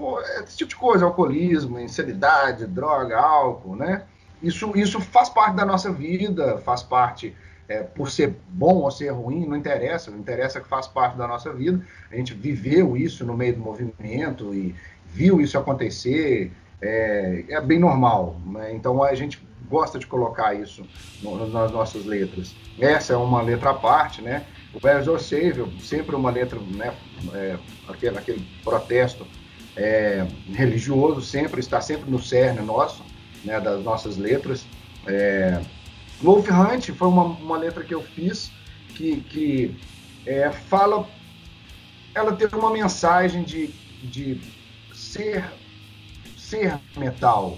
esse 0.44 0.58
tipo 0.58 0.70
de 0.70 0.76
coisa, 0.76 1.06
alcoolismo, 1.06 1.80
insanidade, 1.80 2.68
droga, 2.68 3.18
álcool, 3.18 3.76
né? 3.76 4.04
Isso, 4.44 4.72
isso 4.76 5.02
faz 5.02 5.28
parte 5.28 5.56
da 5.56 5.66
nossa 5.66 5.92
vida, 5.92 6.60
faz 6.60 6.84
parte 6.84 7.36
é, 7.70 7.84
por 7.84 8.10
ser 8.10 8.36
bom 8.50 8.78
ou 8.78 8.90
ser 8.90 9.10
ruim, 9.10 9.46
não 9.46 9.56
interessa, 9.56 10.10
não 10.10 10.18
interessa 10.18 10.60
que 10.60 10.68
faz 10.68 10.88
parte 10.88 11.16
da 11.16 11.28
nossa 11.28 11.54
vida. 11.54 11.80
A 12.12 12.16
gente 12.16 12.34
viveu 12.34 12.98
isso 12.98 13.24
no 13.24 13.38
meio 13.38 13.54
do 13.54 13.62
movimento 13.62 14.54
e 14.54 14.76
viu 15.06 15.40
isso 15.40 15.58
acontecer, 15.58 16.52
é, 16.82 17.46
é 17.48 17.62
bem 17.62 17.80
normal. 17.80 18.36
Né? 18.46 18.74
Então 18.74 19.04
a 19.04 19.14
gente 19.14 19.48
gosta 19.70 20.00
de 20.00 20.08
colocar 20.08 20.56
isso 20.56 20.84
no, 21.22 21.48
nas 21.48 21.72
nossas 21.72 22.06
letras. 22.06 22.56
Essa 22.80 23.14
é 23.14 23.16
uma 23.16 23.42
letra 23.42 23.70
à 23.70 23.74
parte, 23.76 24.20
né? 24.20 24.46
O 24.74 24.80
Bears 24.80 25.08
or 25.08 25.20
Savior, 25.20 25.70
sempre 25.80 26.16
uma 26.16 26.32
letra, 26.32 26.60
né? 26.60 26.96
É, 27.34 27.58
aquele, 27.88 28.18
aquele 28.18 28.48
protesto 28.64 29.28
é, 29.76 30.26
religioso, 30.52 31.22
sempre 31.22 31.60
está 31.60 31.80
sempre 31.82 32.10
no 32.10 32.20
cerne 32.20 32.62
nosso, 32.62 33.04
né? 33.46 33.60
Das 33.60 33.84
nossas 33.84 34.18
letras. 34.18 34.66
É, 35.06 35.62
Wolf 36.22 36.50
Hunt 36.50 36.92
foi 36.92 37.08
uma, 37.08 37.24
uma 37.24 37.58
letra 37.58 37.84
que 37.84 37.94
eu 37.94 38.02
fiz 38.02 38.52
que, 38.96 39.22
que 39.22 39.76
é, 40.26 40.52
fala. 40.52 41.08
Ela 42.14 42.34
teve 42.34 42.56
uma 42.56 42.72
mensagem 42.72 43.44
de, 43.44 43.68
de 44.04 44.42
ser, 44.94 45.46
ser 46.38 46.78
metal. 46.98 47.58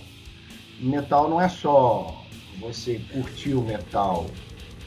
Metal 0.80 1.30
não 1.30 1.42
é 1.42 1.50
só 1.50 2.24
você 2.60 3.02
curtir 3.12 3.54
o 3.54 3.62
metal. 3.62 4.28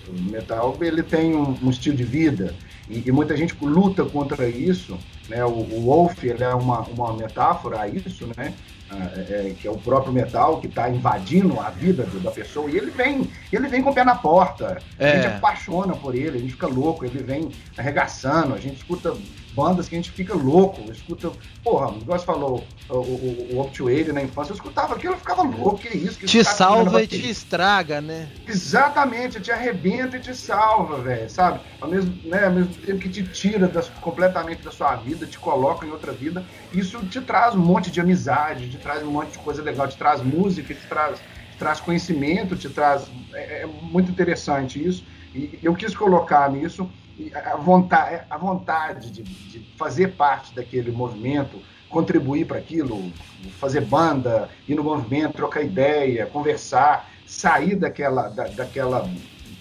O 0.06 0.20
metal 0.30 0.76
ele 0.80 1.02
tem 1.02 1.34
um, 1.34 1.56
um 1.62 1.70
estilo 1.70 1.96
de 1.96 2.04
vida 2.04 2.54
e, 2.88 3.02
e, 3.06 3.10
muita 3.12 3.36
gente 3.36 3.56
luta 3.60 4.04
contra 4.04 4.48
isso. 4.48 4.98
Né? 5.28 5.44
O, 5.44 5.50
o 5.50 5.82
Wolf 5.86 6.22
ele 6.22 6.44
é 6.44 6.54
uma, 6.54 6.80
uma 6.80 7.12
metáfora 7.14 7.80
a 7.80 7.88
isso, 7.88 8.28
né? 8.36 8.54
É, 8.90 9.48
é, 9.48 9.54
que 9.58 9.66
é 9.66 9.70
o 9.70 9.78
próprio 9.78 10.12
metal 10.12 10.60
que 10.60 10.66
está 10.66 10.90
invadindo 10.90 11.58
a 11.58 11.70
vida 11.70 12.06
da 12.22 12.30
pessoa 12.30 12.70
e 12.70 12.76
ele 12.76 12.90
vem 12.90 13.30
ele 13.50 13.66
vem 13.66 13.82
com 13.82 13.90
o 13.90 13.94
pé 13.94 14.04
na 14.04 14.14
porta 14.14 14.78
é. 14.98 15.10
a 15.10 15.16
gente 15.16 15.26
apaixona 15.26 15.96
por 15.96 16.14
ele 16.14 16.36
a 16.36 16.40
gente 16.40 16.52
fica 16.52 16.66
louco 16.66 17.04
ele 17.04 17.22
vem 17.22 17.50
arregaçando 17.78 18.54
a 18.54 18.58
gente 18.58 18.76
escuta 18.76 19.16
bandas 19.54 19.88
que 19.88 19.94
a 19.94 19.98
gente 19.98 20.12
fica 20.12 20.34
louco, 20.34 20.90
escuta, 20.90 21.32
porra, 21.62 21.88
o 21.88 22.00
negócio 22.00 22.26
falou 22.26 22.68
o, 22.88 23.58
o, 23.58 23.60
o 23.62 24.12
na 24.12 24.22
infância, 24.22 24.52
eu 24.52 24.56
escutava 24.56 24.94
aquilo, 24.94 25.14
eu 25.14 25.18
ficava 25.18 25.42
louco, 25.42 25.78
que 25.78 25.88
isso? 25.88 26.18
Que 26.18 26.26
te 26.26 26.44
salva 26.44 27.02
e 27.02 27.06
te 27.06 27.30
estraga, 27.30 28.00
né? 28.00 28.32
Exatamente, 28.46 29.40
te 29.40 29.50
arrebenta 29.50 30.18
e 30.18 30.20
te 30.20 30.34
salva, 30.34 31.00
velho, 31.02 31.30
sabe? 31.30 31.62
Ao 31.80 31.88
mesmo, 31.88 32.20
né, 32.28 32.44
ao 32.44 32.52
mesmo 32.52 32.74
tempo 32.74 32.98
que 32.98 33.08
te 33.08 33.26
tira 33.26 33.66
das, 33.66 33.88
completamente 33.88 34.62
da 34.62 34.70
sua 34.70 34.96
vida, 34.96 35.26
te 35.26 35.40
coloca 35.40 35.86
em 35.86 35.90
outra 35.90 36.12
vida, 36.12 36.46
isso 36.70 37.06
te 37.08 37.22
traz 37.22 37.54
um 37.54 37.64
monte 37.64 37.90
de 37.90 38.00
amizade, 38.02 38.68
te 38.68 38.78
traz 38.78 39.02
um 39.02 39.10
monte 39.10 39.32
de 39.32 39.38
coisa 39.38 39.62
legal, 39.62 39.88
te 39.88 39.96
traz 39.96 40.20
música, 40.22 40.74
te 40.74 40.86
traz, 40.86 41.22
te 41.48 41.56
traz 41.56 41.80
conhecimento, 41.80 42.54
te 42.54 42.68
traz. 42.68 43.10
É, 43.32 43.62
é 43.62 43.66
muito 43.66 44.10
interessante 44.10 44.84
isso. 44.84 45.06
E 45.32 45.58
eu 45.62 45.74
quis 45.74 45.94
colocar 45.96 46.50
nisso 46.52 46.92
a 47.34 47.56
vontade, 47.56 48.22
a 48.28 48.38
vontade 48.38 49.10
de, 49.10 49.22
de 49.22 49.60
fazer 49.76 50.16
parte 50.16 50.54
daquele 50.54 50.90
movimento, 50.90 51.60
contribuir 51.88 52.46
para 52.46 52.58
aquilo, 52.58 53.12
fazer 53.60 53.82
banda, 53.82 54.48
ir 54.68 54.74
no 54.74 54.82
movimento, 54.82 55.34
trocar 55.34 55.62
ideia, 55.62 56.26
conversar, 56.26 57.08
sair 57.26 57.76
daquela, 57.76 58.28
da, 58.28 58.44
daquela 58.48 59.08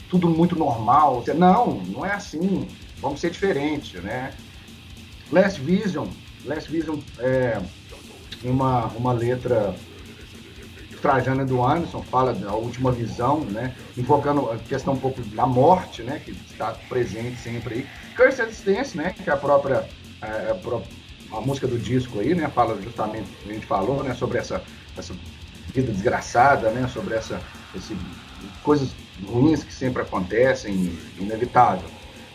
tudo 0.09 0.29
muito 0.29 0.55
normal. 0.55 1.23
Não, 1.35 1.75
não 1.81 2.05
é 2.05 2.11
assim. 2.11 2.67
Vamos 2.97 3.19
ser 3.19 3.31
diferentes, 3.31 4.01
né? 4.01 4.33
Last 5.31 5.59
Vision, 5.59 6.07
Last 6.45 6.71
Vision 6.71 6.99
é 7.19 7.59
uma, 8.43 8.85
uma 8.87 9.11
letra 9.11 9.75
Trajana 11.03 11.43
do 11.43 11.61
Anderson 11.61 12.01
fala 12.01 12.33
da 12.33 12.53
última 12.53 12.89
visão, 12.89 13.41
né? 13.41 13.75
Invocando 13.97 14.49
a 14.49 14.57
questão 14.57 14.93
um 14.93 14.99
pouco 14.99 15.21
da 15.21 15.45
morte, 15.45 16.01
né? 16.01 16.21
Que 16.23 16.31
está 16.31 16.71
presente 16.87 17.35
sempre 17.41 17.75
aí. 17.75 17.87
Curse 18.15 18.41
Existence, 18.41 18.95
né? 18.95 19.13
Que 19.13 19.29
é 19.29 19.33
a 19.33 19.35
própria, 19.35 19.85
a, 20.21 20.27
a, 20.27 21.37
a, 21.37 21.41
música 21.41 21.67
do 21.67 21.77
disco 21.77 22.21
aí, 22.21 22.33
né? 22.33 22.47
Fala 22.47 22.81
justamente, 22.81 23.29
a 23.45 23.51
gente 23.51 23.65
falou, 23.65 24.01
né? 24.01 24.13
Sobre 24.13 24.37
essa, 24.37 24.63
essa 24.97 25.13
vida 25.73 25.91
desgraçada, 25.91 26.69
né? 26.69 26.87
Sobre 26.87 27.15
essa, 27.15 27.41
esse, 27.75 27.97
coisas 28.63 28.91
ruins 29.27 29.61
que 29.61 29.73
sempre 29.73 30.03
acontecem, 30.03 30.97
inevitável. 31.19 31.89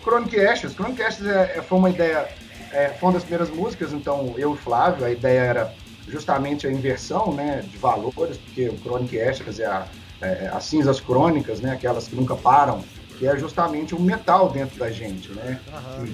Chronic 0.04 0.38
Ashes, 0.38 0.74
Chronic 0.74 1.02
Ashes 1.02 1.24
é, 1.26 1.56
é, 1.56 1.62
foi 1.62 1.78
uma 1.78 1.88
ideia 1.88 2.28
é, 2.70 2.88
foi 2.90 3.08
uma 3.08 3.14
das 3.14 3.22
primeiras 3.22 3.48
músicas, 3.48 3.94
então 3.94 4.34
eu 4.36 4.54
e 4.54 4.58
Flávio, 4.58 5.06
a 5.06 5.10
ideia 5.10 5.40
era 5.40 5.74
justamente 6.08 6.66
a 6.66 6.72
inversão 6.72 7.32
né, 7.32 7.62
de 7.68 7.76
valores, 7.78 8.36
porque 8.36 8.68
o 8.68 8.78
Chronic 8.78 9.20
Ashes 9.20 9.58
é, 9.58 9.66
a, 9.66 9.86
é 10.20 10.50
as 10.52 10.64
cinzas 10.64 11.00
crônicas, 11.00 11.60
né, 11.60 11.72
aquelas 11.72 12.08
que 12.08 12.16
nunca 12.16 12.34
param, 12.34 12.82
que 13.18 13.26
é 13.26 13.36
justamente 13.36 13.94
o 13.94 14.00
metal 14.00 14.50
dentro 14.50 14.78
da 14.78 14.90
gente, 14.90 15.30
né? 15.32 15.60
Uhum. 15.98 16.06
Que, 16.06 16.12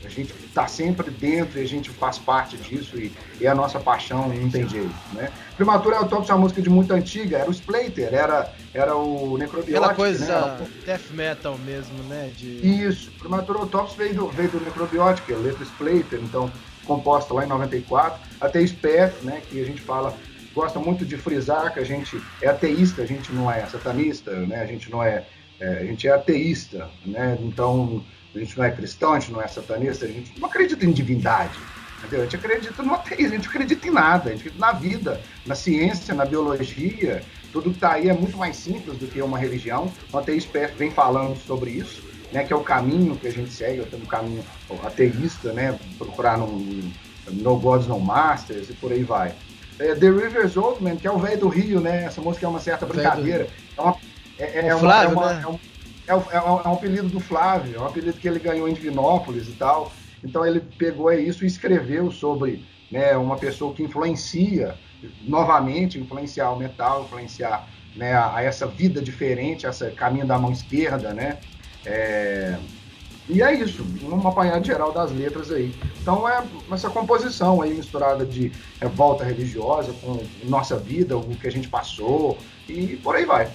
que 0.00 0.06
a 0.06 0.10
gente 0.10 0.32
está 0.44 0.68
sempre 0.68 1.10
dentro 1.10 1.58
e 1.58 1.62
a 1.62 1.66
gente 1.66 1.90
faz 1.90 2.18
parte 2.18 2.56
disso 2.56 2.98
e, 2.98 3.12
e 3.40 3.46
é 3.46 3.48
a 3.48 3.54
nossa 3.54 3.80
paixão 3.80 4.28
não 4.28 4.50
tem 4.50 4.68
jeito, 4.68 4.94
né? 5.12 5.30
Prematura 5.56 5.96
Autópsia 5.96 6.32
é 6.32 6.34
uma 6.34 6.42
música 6.42 6.62
de 6.62 6.70
muito 6.70 6.92
antiga, 6.92 7.38
era 7.38 7.48
o 7.48 7.52
Splater, 7.52 8.12
era, 8.12 8.52
era 8.72 8.94
o 8.94 9.36
Necrobiótico, 9.38 9.78
Aquela 9.78 9.94
coisa 9.94 10.56
né? 10.58 10.66
death 10.84 11.10
metal 11.10 11.58
mesmo, 11.58 12.02
né? 12.04 12.30
De... 12.36 12.84
Isso, 12.84 13.10
Prematura 13.12 13.60
Autópsia 13.60 13.96
veio 13.96 14.14
do, 14.14 14.28
veio 14.28 14.50
do 14.50 14.60
Necrobiótico, 14.60 15.32
a 15.32 15.38
letra 15.38 15.64
Splater, 15.64 16.20
então 16.22 16.50
composta 16.86 17.34
lá 17.34 17.44
em 17.44 17.48
94, 17.48 18.20
até 18.40 18.66
Speth, 18.66 19.22
né, 19.22 19.42
que 19.48 19.60
a 19.60 19.64
gente 19.64 19.80
fala, 19.80 20.16
gosta 20.54 20.78
muito 20.78 21.04
de 21.04 21.16
frisar 21.16 21.72
que 21.72 21.80
a 21.80 21.84
gente 21.84 22.20
é 22.40 22.48
ateísta, 22.48 23.02
a 23.02 23.06
gente 23.06 23.32
não 23.32 23.50
é 23.50 23.66
satanista, 23.66 24.32
né, 24.32 24.62
a 24.62 24.66
gente 24.66 24.90
não 24.90 25.02
é, 25.02 25.24
é 25.60 25.68
a 25.68 25.84
gente 25.84 26.08
é 26.08 26.12
ateísta, 26.12 26.88
né, 27.04 27.36
então 27.40 28.02
a 28.34 28.38
gente 28.38 28.56
não 28.56 28.64
é 28.64 28.70
cristão, 28.70 29.12
a 29.14 29.20
gente 29.20 29.32
não 29.32 29.42
é 29.42 29.48
satanista, 29.48 30.04
a 30.04 30.08
gente 30.08 30.38
não 30.38 30.48
acredita 30.48 30.84
em 30.84 30.92
divindade, 30.92 31.58
entendeu? 31.98 32.20
A 32.20 32.24
gente 32.24 32.36
acredita 32.36 32.82
no 32.82 32.94
ateísmo, 32.94 33.34
a 33.34 33.36
gente 33.36 33.48
acredita 33.48 33.88
em 33.88 33.90
nada, 33.90 34.28
a 34.28 34.32
gente 34.32 34.40
acredita 34.40 34.66
na 34.66 34.72
vida, 34.72 35.20
na 35.46 35.54
ciência, 35.54 36.14
na 36.14 36.24
biologia, 36.24 37.22
tudo 37.52 37.70
que 37.70 37.76
está 37.76 37.92
aí 37.92 38.08
é 38.08 38.12
muito 38.12 38.36
mais 38.36 38.56
simples 38.56 38.98
do 38.98 39.06
que 39.06 39.22
uma 39.22 39.38
religião. 39.38 39.90
O 40.12 40.18
ateísmo 40.18 40.52
vem 40.76 40.90
falando 40.90 41.38
sobre 41.38 41.70
isso, 41.70 42.02
né, 42.32 42.44
que 42.44 42.52
é 42.52 42.56
o 42.56 42.62
caminho 42.62 43.16
que 43.16 43.26
a 43.26 43.32
gente 43.32 43.50
segue, 43.50 43.80
o 43.80 44.06
caminho 44.06 44.44
ateísta, 44.84 45.52
né, 45.52 45.78
procurar 45.98 46.38
no, 46.38 46.46
no 47.30 47.56
Gods, 47.56 47.86
No 47.86 48.00
Masters 48.00 48.70
e 48.70 48.72
por 48.74 48.92
aí 48.92 49.02
vai. 49.02 49.34
É, 49.78 49.94
The 49.94 50.08
River's 50.08 50.56
Old 50.56 50.82
Man, 50.82 50.96
que 50.96 51.06
é 51.06 51.10
o 51.10 51.18
velho 51.18 51.38
do 51.38 51.48
Rio, 51.48 51.80
né, 51.80 52.04
essa 52.04 52.20
música 52.20 52.46
é 52.46 52.48
uma 52.48 52.60
certa 52.60 52.86
brincadeira. 52.86 53.46
É, 53.76 53.80
uma, 53.80 53.96
é, 54.38 54.66
é, 54.68 54.76
Flávio, 54.76 55.10
é, 55.10 55.12
uma, 55.12 55.32
né? 55.32 55.42
é, 55.42 55.48
um, 55.48 55.58
é, 56.06 56.14
um, 56.14 56.22
é, 56.30 56.40
um, 56.40 56.60
é 56.60 56.68
um 56.68 56.72
apelido 56.72 57.08
do 57.08 57.20
Flávio, 57.20 57.76
é 57.76 57.80
um 57.80 57.86
apelido 57.86 58.18
que 58.18 58.28
ele 58.28 58.38
ganhou 58.38 58.68
em 58.68 58.74
Divinópolis 58.74 59.48
e 59.48 59.52
tal. 59.52 59.92
Então 60.24 60.44
ele 60.44 60.60
pegou 60.60 61.12
isso 61.12 61.44
e 61.44 61.46
escreveu 61.46 62.10
sobre 62.10 62.64
né, 62.90 63.16
uma 63.16 63.36
pessoa 63.36 63.74
que 63.74 63.82
influencia, 63.82 64.76
novamente, 65.22 65.98
influenciar 65.98 66.50
o 66.50 66.58
metal, 66.58 67.04
influenciar 67.04 67.68
né, 67.94 68.12
a, 68.14 68.36
a, 68.36 68.42
essa 68.42 68.66
vida 68.66 69.00
diferente, 69.00 69.66
esse 69.66 69.90
caminho 69.90 70.26
da 70.26 70.38
mão 70.38 70.52
esquerda, 70.52 71.12
né? 71.12 71.38
É, 71.86 72.58
e 73.28 73.42
é 73.42 73.54
isso, 73.54 73.84
uma 74.02 74.30
apanhada 74.30 74.62
geral 74.62 74.92
das 74.92 75.10
letras 75.12 75.50
aí. 75.50 75.74
Então 76.00 76.28
é 76.28 76.44
essa 76.70 76.90
composição 76.90 77.62
aí 77.62 77.74
misturada 77.74 78.24
de 78.24 78.52
revolta 78.80 79.24
religiosa 79.24 79.92
com 79.94 80.22
nossa 80.44 80.76
vida, 80.76 81.16
o 81.16 81.34
que 81.36 81.46
a 81.46 81.50
gente 81.50 81.68
passou 81.68 82.38
e 82.68 82.96
por 82.96 83.16
aí 83.16 83.24
vai. 83.24 83.46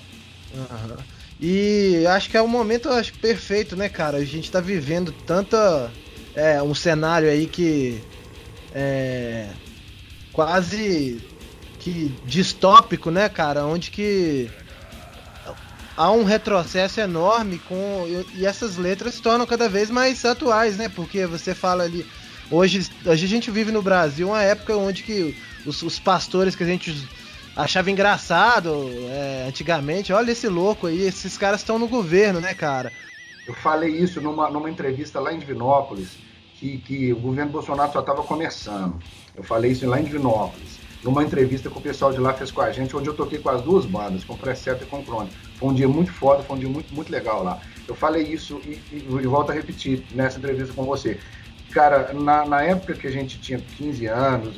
Uhum. 0.53 0.97
E 1.39 2.05
acho 2.07 2.29
que 2.29 2.37
é 2.37 2.41
um 2.41 2.47
momento 2.47 2.89
acho, 2.89 3.13
perfeito, 3.13 3.75
né, 3.75 3.89
cara? 3.89 4.17
A 4.17 4.25
gente 4.25 4.51
tá 4.51 4.59
vivendo 4.59 5.11
tanta. 5.25 5.91
É, 6.35 6.61
um 6.61 6.75
cenário 6.75 7.29
aí 7.29 7.47
que. 7.47 8.01
É, 8.73 9.49
quase 10.31 11.21
que 11.79 12.15
distópico, 12.25 13.09
né, 13.09 13.27
cara? 13.27 13.65
Onde 13.65 13.89
que 13.89 14.49
há 15.95 16.11
um 16.11 16.23
retrocesso 16.23 16.99
enorme 16.99 17.59
com 17.59 18.05
e 18.33 18.45
essas 18.45 18.77
letras 18.77 19.15
se 19.15 19.21
tornam 19.21 19.45
cada 19.45 19.69
vez 19.69 19.89
mais 19.89 20.23
atuais, 20.25 20.77
né? 20.77 20.89
Porque 20.89 21.25
você 21.25 21.53
fala 21.53 21.83
ali 21.83 22.05
hoje, 22.49 22.89
a 23.05 23.15
gente 23.15 23.51
vive 23.51 23.71
no 23.71 23.81
Brasil 23.81 24.27
uma 24.27 24.41
época 24.41 24.75
onde 24.75 25.03
que 25.03 25.35
os, 25.65 25.81
os 25.81 25.99
pastores 25.99 26.55
que 26.55 26.63
a 26.63 26.67
gente 26.67 27.07
achava 27.55 27.91
engraçado 27.91 28.89
é, 29.09 29.45
antigamente, 29.47 30.13
olha 30.13 30.31
esse 30.31 30.47
louco 30.47 30.87
aí, 30.87 31.01
esses 31.01 31.37
caras 31.37 31.61
estão 31.61 31.77
no 31.77 31.87
governo, 31.87 32.39
né, 32.39 32.53
cara? 32.53 32.91
Eu 33.47 33.53
falei 33.53 33.91
isso 33.91 34.21
numa, 34.21 34.49
numa 34.49 34.69
entrevista 34.69 35.19
lá 35.19 35.33
em 35.33 35.39
Divinópolis, 35.39 36.17
que, 36.55 36.77
que 36.77 37.11
o 37.11 37.17
governo 37.17 37.51
Bolsonaro 37.51 37.91
só 37.91 37.99
estava 37.99 38.23
começando. 38.23 38.95
Eu 39.35 39.43
falei 39.43 39.71
isso 39.71 39.87
lá 39.87 39.99
em 39.99 40.03
Divinópolis 40.03 40.79
numa 41.03 41.23
entrevista 41.23 41.69
que 41.69 41.77
o 41.77 41.81
pessoal 41.81 42.11
de 42.13 42.19
lá 42.19 42.33
fez 42.33 42.51
com 42.51 42.61
a 42.61 42.71
gente, 42.71 42.95
onde 42.95 43.09
eu 43.09 43.13
toquei 43.13 43.39
com 43.39 43.49
as 43.49 43.61
duas 43.61 43.85
bandas, 43.85 44.23
com 44.23 44.33
o 44.33 44.37
Preceto 44.37 44.83
e 44.83 44.87
com 44.87 44.99
o 44.99 45.03
Crônico. 45.03 45.33
Foi 45.61 45.69
um 45.69 45.73
dia 45.75 45.87
muito 45.87 46.11
foda, 46.11 46.41
foi 46.41 46.55
um 46.55 46.59
dia 46.59 46.67
muito, 46.67 46.91
muito 46.91 47.11
legal 47.11 47.43
lá. 47.43 47.61
Eu 47.87 47.93
falei 47.93 48.23
isso 48.23 48.59
e, 48.65 48.81
e, 48.91 48.97
e 48.97 49.27
volto 49.27 49.51
a 49.51 49.53
repetir 49.53 50.03
nessa 50.11 50.39
entrevista 50.39 50.73
com 50.73 50.83
você. 50.83 51.19
Cara, 51.71 52.11
na, 52.13 52.43
na, 52.47 52.63
época 52.63 52.95
que 52.95 53.05
a 53.05 53.11
gente 53.11 53.39
tinha 53.39 53.59
15 53.59 54.07
anos, 54.07 54.57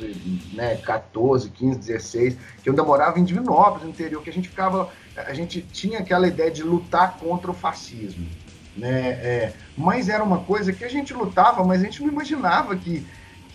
né, 0.54 0.76
14, 0.76 1.50
15, 1.50 1.78
16, 1.78 2.38
que 2.62 2.68
eu 2.70 2.72
ainda 2.72 2.82
morava 2.82 3.20
em 3.20 3.24
Divinópolis, 3.24 3.84
no 3.84 3.90
interior, 3.90 4.22
que 4.22 4.30
a 4.30 4.32
gente 4.32 4.48
ficava, 4.48 4.90
a 5.14 5.34
gente 5.34 5.60
tinha 5.60 5.98
aquela 5.98 6.26
ideia 6.26 6.50
de 6.50 6.62
lutar 6.62 7.18
contra 7.18 7.50
o 7.50 7.54
fascismo, 7.54 8.26
né, 8.74 9.10
é, 9.22 9.52
mas 9.76 10.08
era 10.08 10.24
uma 10.24 10.38
coisa 10.38 10.72
que 10.72 10.84
a 10.84 10.88
gente 10.88 11.12
lutava, 11.12 11.62
mas 11.62 11.82
a 11.82 11.84
gente 11.84 12.02
não 12.02 12.08
imaginava 12.08 12.74
que 12.74 13.06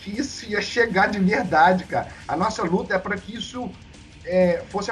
que 0.01 0.17
isso 0.17 0.49
ia 0.49 0.61
chegar 0.61 1.07
de 1.07 1.19
verdade, 1.19 1.83
cara. 1.83 2.07
A 2.25 2.37
nossa 2.37 2.63
luta 2.63 2.95
é 2.95 2.97
para 2.97 3.17
que 3.17 3.35
isso 3.35 3.69
é, 4.25 4.63
fosse, 4.69 4.91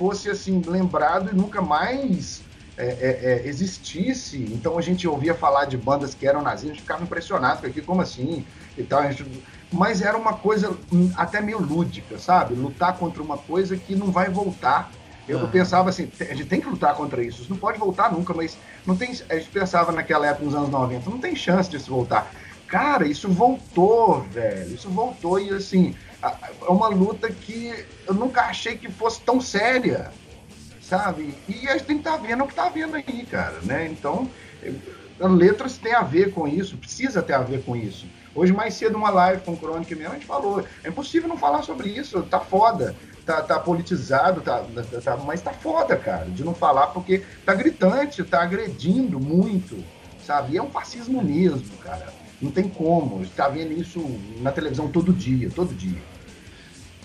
fosse 0.00 0.30
assim 0.30 0.62
lembrado 0.66 1.28
e 1.30 1.36
nunca 1.36 1.60
mais 1.60 2.40
é, 2.78 2.86
é, 2.86 3.20
é, 3.22 3.46
existisse. 3.46 4.38
Então 4.50 4.78
a 4.78 4.80
gente 4.80 5.06
ouvia 5.06 5.34
falar 5.34 5.66
de 5.66 5.76
bandas 5.76 6.14
que 6.14 6.26
eram 6.26 6.40
nazistas, 6.40 6.70
a 6.70 6.72
gente 6.72 6.82
ficava 6.82 7.02
impressionado 7.02 7.66
aquilo, 7.66 7.84
como 7.84 8.00
assim? 8.00 8.46
E 8.78 8.82
tal, 8.82 9.02
gente... 9.12 9.26
Mas 9.70 10.00
era 10.00 10.16
uma 10.16 10.32
coisa 10.32 10.74
hum, 10.90 11.12
até 11.14 11.42
meio 11.42 11.60
lúdica, 11.60 12.18
sabe? 12.18 12.54
Lutar 12.54 12.96
contra 12.96 13.22
uma 13.22 13.36
coisa 13.36 13.76
que 13.76 13.94
não 13.94 14.10
vai 14.10 14.30
voltar. 14.30 14.90
Eu 15.28 15.40
uhum. 15.40 15.48
pensava 15.48 15.90
assim, 15.90 16.10
a 16.18 16.34
gente 16.34 16.46
tem 16.46 16.62
que 16.62 16.68
lutar 16.68 16.94
contra 16.94 17.22
isso, 17.22 17.42
isso 17.42 17.50
não 17.50 17.58
pode 17.58 17.78
voltar 17.78 18.10
nunca, 18.10 18.32
mas 18.32 18.56
não 18.86 18.96
tem. 18.96 19.14
A 19.28 19.34
gente 19.34 19.50
pensava 19.50 19.92
naquela 19.92 20.26
época, 20.26 20.46
nos 20.46 20.54
anos 20.54 20.70
90, 20.70 21.10
não 21.10 21.18
tem 21.18 21.36
chance 21.36 21.68
disso 21.68 21.90
voltar. 21.90 22.32
Cara, 22.66 23.06
isso 23.06 23.28
voltou, 23.28 24.22
velho. 24.22 24.74
Isso 24.74 24.88
voltou 24.88 25.38
e 25.38 25.50
assim, 25.50 25.94
é 26.22 26.70
uma 26.70 26.88
luta 26.88 27.30
que 27.30 27.86
eu 28.06 28.14
nunca 28.14 28.42
achei 28.42 28.76
que 28.76 28.90
fosse 28.90 29.20
tão 29.20 29.40
séria, 29.40 30.12
sabe? 30.80 31.34
E 31.48 31.68
a 31.68 31.72
gente 31.72 31.84
tem 31.84 31.96
que 31.98 32.06
estar 32.06 32.18
tá 32.18 32.24
vendo 32.24 32.44
o 32.44 32.46
que 32.46 32.52
está 32.52 32.68
vendo 32.68 32.96
aí, 32.96 33.26
cara, 33.26 33.58
né? 33.62 33.86
Então, 33.86 34.28
letras 35.18 35.78
tem 35.78 35.94
a 35.94 36.02
ver 36.02 36.32
com 36.32 36.46
isso, 36.46 36.76
precisa 36.76 37.22
ter 37.22 37.34
a 37.34 37.42
ver 37.42 37.62
com 37.64 37.74
isso. 37.74 38.06
Hoje, 38.34 38.52
mais 38.52 38.74
cedo, 38.74 38.96
uma 38.96 39.10
live 39.10 39.42
com 39.42 39.52
o 39.52 39.56
Crônica 39.56 39.94
mesmo, 39.94 40.12
a 40.12 40.14
gente 40.14 40.26
falou, 40.26 40.64
é 40.84 40.88
impossível 40.88 41.28
não 41.28 41.36
falar 41.36 41.62
sobre 41.62 41.88
isso, 41.88 42.22
tá 42.22 42.38
foda, 42.38 42.94
tá, 43.26 43.42
tá 43.42 43.58
politizado, 43.58 44.40
tá, 44.40 44.64
tá, 45.02 45.16
mas 45.16 45.40
tá 45.40 45.52
foda, 45.52 45.96
cara, 45.96 46.26
de 46.26 46.44
não 46.44 46.54
falar, 46.54 46.88
porque 46.88 47.24
tá 47.44 47.54
gritante, 47.54 48.22
tá 48.22 48.42
agredindo 48.42 49.18
muito, 49.18 49.82
sabe? 50.24 50.54
E 50.54 50.58
é 50.58 50.62
um 50.62 50.70
fascismo 50.70 51.22
mesmo, 51.22 51.76
cara. 51.78 52.12
Não 52.40 52.50
tem 52.50 52.68
como. 52.68 53.20
A 53.20 53.22
gente 53.22 53.34
tá 53.34 53.48
vendo 53.48 53.72
isso 53.72 54.04
na 54.40 54.50
televisão 54.50 54.88
todo 54.88 55.12
dia, 55.12 55.50
todo 55.54 55.74
dia. 55.74 55.98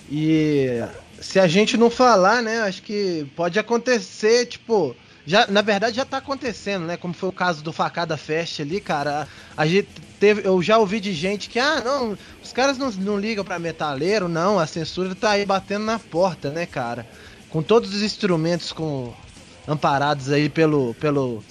E 0.09 0.81
se 1.19 1.39
a 1.39 1.47
gente 1.47 1.77
não 1.77 1.89
falar, 1.89 2.41
né, 2.41 2.61
acho 2.61 2.81
que 2.83 3.25
pode 3.35 3.57
acontecer, 3.57 4.45
tipo, 4.45 4.95
já, 5.25 5.47
na 5.47 5.61
verdade 5.61 5.97
já 5.97 6.05
tá 6.05 6.17
acontecendo, 6.17 6.85
né? 6.85 6.97
Como 6.97 7.13
foi 7.13 7.29
o 7.29 7.33
caso 7.33 7.63
do 7.63 7.73
Facada 7.73 8.15
Fest 8.15 8.59
ali, 8.59 8.79
cara. 8.79 9.27
A 9.57 9.65
gente 9.65 9.89
teve, 10.19 10.47
eu 10.47 10.61
já 10.61 10.77
ouvi 10.77 10.99
de 10.99 11.13
gente 11.13 11.49
que, 11.49 11.59
ah, 11.59 11.81
não, 11.83 12.17
os 12.43 12.53
caras 12.53 12.77
não, 12.77 12.91
não 12.91 13.19
ligam 13.19 13.43
para 13.43 13.57
metaleiro, 13.57 14.29
não, 14.29 14.59
a 14.59 14.67
censura 14.67 15.15
tá 15.15 15.31
aí 15.31 15.45
batendo 15.45 15.85
na 15.85 15.97
porta, 15.97 16.49
né, 16.51 16.65
cara? 16.65 17.07
Com 17.49 17.63
todos 17.63 17.93
os 17.93 18.03
instrumentos 18.03 18.71
com 18.71 19.13
amparados 19.67 20.31
aí 20.31 20.47
pelo 20.47 20.93
pelo 20.95 21.43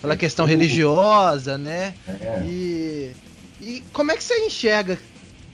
pela 0.00 0.16
questão 0.16 0.46
religiosa, 0.46 1.58
né? 1.58 1.94
É. 2.06 2.42
E 2.46 3.12
e 3.60 3.82
como 3.92 4.12
é 4.12 4.16
que 4.16 4.24
você 4.24 4.46
enxerga 4.46 4.98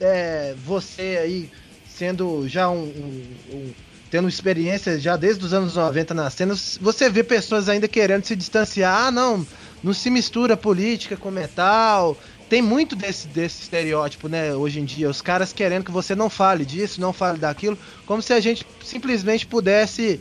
é, 0.00 0.54
você 0.64 1.18
aí, 1.22 1.50
sendo 1.88 2.48
já 2.48 2.68
um, 2.68 2.82
um, 2.82 3.24
um, 3.52 3.72
tendo 4.10 4.28
experiência 4.28 4.98
já 4.98 5.16
desde 5.16 5.44
os 5.44 5.52
anos 5.52 5.76
90 5.76 6.12
na 6.12 6.28
cena, 6.28 6.54
você 6.80 7.08
vê 7.08 7.22
pessoas 7.22 7.68
ainda 7.68 7.86
querendo 7.86 8.24
se 8.24 8.34
distanciar, 8.34 9.06
ah, 9.06 9.10
não, 9.10 9.46
não 9.82 9.94
se 9.94 10.10
mistura 10.10 10.56
política 10.56 11.16
com 11.16 11.30
metal. 11.30 12.18
Tem 12.48 12.60
muito 12.60 12.94
desse, 12.94 13.28
desse 13.28 13.62
estereótipo, 13.62 14.28
né, 14.28 14.54
hoje 14.54 14.80
em 14.80 14.84
dia. 14.84 15.08
Os 15.08 15.22
caras 15.22 15.52
querendo 15.52 15.84
que 15.84 15.90
você 15.90 16.14
não 16.14 16.28
fale 16.28 16.66
disso, 16.66 17.00
não 17.00 17.12
fale 17.12 17.38
daquilo, 17.38 17.78
como 18.04 18.20
se 18.20 18.32
a 18.34 18.40
gente 18.40 18.66
simplesmente 18.84 19.46
pudesse 19.46 20.20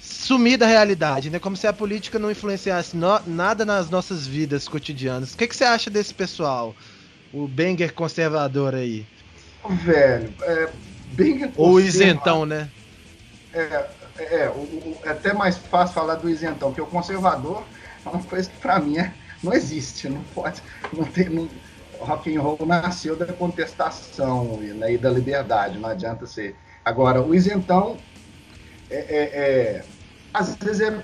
sumir 0.00 0.56
da 0.56 0.66
realidade, 0.66 1.28
né? 1.28 1.38
Como 1.38 1.56
se 1.56 1.66
a 1.66 1.72
política 1.72 2.18
não 2.18 2.30
influenciasse 2.30 2.96
no, 2.96 3.20
nada 3.26 3.64
nas 3.64 3.90
nossas 3.90 4.26
vidas 4.26 4.68
cotidianas. 4.68 5.34
O 5.34 5.36
que, 5.36 5.48
que 5.48 5.56
você 5.56 5.64
acha 5.64 5.90
desse 5.90 6.14
pessoal? 6.14 6.74
O 7.32 7.46
Banger 7.46 7.92
conservador 7.92 8.74
aí? 8.74 9.06
Velho, 9.68 10.32
é, 10.42 10.68
Banger 11.12 11.50
Ou 11.56 11.80
isentão, 11.80 12.46
né? 12.46 12.68
É, 13.52 13.86
é, 14.18 14.48
o, 14.48 14.96
é 15.04 15.10
até 15.10 15.32
mais 15.32 15.56
fácil 15.56 15.94
falar 15.94 16.16
do 16.16 16.28
isentão, 16.28 16.68
porque 16.68 16.80
o 16.80 16.86
conservador 16.86 17.62
é 18.04 18.08
uma 18.08 18.22
coisa 18.22 18.48
que 18.48 18.58
pra 18.58 18.78
mim 18.78 18.98
é, 18.98 19.12
não 19.42 19.52
existe, 19.52 20.08
não 20.08 20.22
pode, 20.34 20.62
não 20.92 21.04
tem, 21.04 21.28
não, 21.28 21.48
o 22.00 22.04
rock 22.04 22.34
and 22.34 22.40
roll 22.40 22.58
nasceu 22.66 23.16
da 23.16 23.26
contestação 23.32 24.58
né, 24.58 24.94
e 24.94 24.98
da 24.98 25.10
liberdade, 25.10 25.78
não 25.78 25.88
adianta 25.88 26.26
ser. 26.26 26.56
Agora, 26.84 27.20
o 27.20 27.34
isentão, 27.34 27.96
é, 28.90 28.96
é, 28.96 29.18
é, 29.18 29.84
às 30.32 30.54
vezes 30.56 30.80
é, 30.80 31.02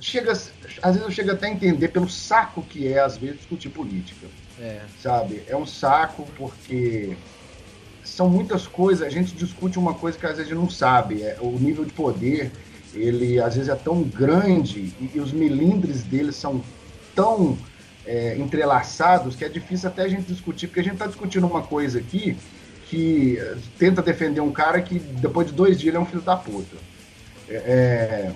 chega, 0.00 0.32
às 0.32 0.50
vezes 0.82 1.02
eu 1.02 1.10
chego 1.10 1.32
até 1.32 1.46
a 1.46 1.50
entender 1.50 1.88
pelo 1.88 2.08
saco 2.08 2.62
que 2.62 2.88
é, 2.88 3.00
às 3.00 3.16
vezes, 3.16 3.38
discutir 3.38 3.70
política. 3.70 4.26
É. 4.60 4.80
Sabe? 5.00 5.42
É 5.46 5.56
um 5.56 5.66
saco 5.66 6.26
porque 6.36 7.16
são 8.04 8.28
muitas 8.28 8.66
coisas, 8.66 9.06
a 9.06 9.10
gente 9.10 9.34
discute 9.34 9.78
uma 9.78 9.94
coisa 9.94 10.18
que 10.18 10.26
às 10.26 10.36
vezes 10.36 10.46
a 10.46 10.54
gente 10.54 10.62
não 10.62 10.70
sabe, 10.70 11.22
é, 11.22 11.38
o 11.40 11.50
nível 11.58 11.84
de 11.84 11.92
poder, 11.92 12.50
ele 12.94 13.40
às 13.40 13.54
vezes 13.54 13.70
é 13.70 13.74
tão 13.74 14.02
grande 14.02 14.92
e, 15.00 15.12
e 15.14 15.20
os 15.20 15.32
milindres 15.32 16.02
dele 16.02 16.32
são 16.32 16.62
tão 17.14 17.56
é, 18.04 18.36
entrelaçados 18.36 19.36
que 19.36 19.44
é 19.44 19.48
difícil 19.48 19.88
até 19.88 20.02
a 20.02 20.08
gente 20.08 20.24
discutir, 20.24 20.66
porque 20.66 20.80
a 20.80 20.82
gente 20.82 20.94
está 20.94 21.06
discutindo 21.06 21.46
uma 21.46 21.62
coisa 21.62 21.98
aqui 21.98 22.36
que 22.86 23.38
tenta 23.78 24.02
defender 24.02 24.42
um 24.42 24.52
cara 24.52 24.82
que 24.82 24.98
depois 24.98 25.46
de 25.46 25.54
dois 25.54 25.78
dias 25.78 25.88
ele 25.88 25.96
é 25.96 26.00
um 26.00 26.04
filho 26.04 26.20
da 26.20 26.36
puta. 26.36 26.76
É, 27.48 27.54
é, 27.54 28.32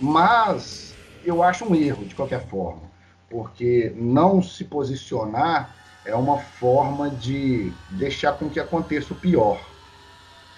mas 0.00 0.94
eu 1.24 1.42
acho 1.42 1.64
um 1.64 1.74
erro 1.74 2.04
de 2.04 2.14
qualquer 2.14 2.46
forma, 2.46 2.82
porque 3.30 3.92
não 3.96 4.42
se 4.42 4.64
posicionar 4.64 5.74
é 6.04 6.14
uma 6.14 6.38
forma 6.38 7.10
de 7.10 7.72
deixar 7.90 8.32
com 8.32 8.48
que 8.48 8.60
aconteça 8.60 9.12
o 9.12 9.16
pior, 9.16 9.60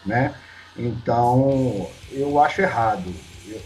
né? 0.04 0.34
Então 0.76 1.88
eu 2.10 2.38
acho 2.38 2.60
errado. 2.60 3.12
Eu 3.46 3.60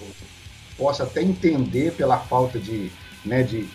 posso 0.79 1.03
até 1.03 1.23
entender 1.23 1.93
pela 1.93 2.19
falta 2.19 2.59
de, 2.59 2.91
né, 3.25 3.43
de 3.43 3.69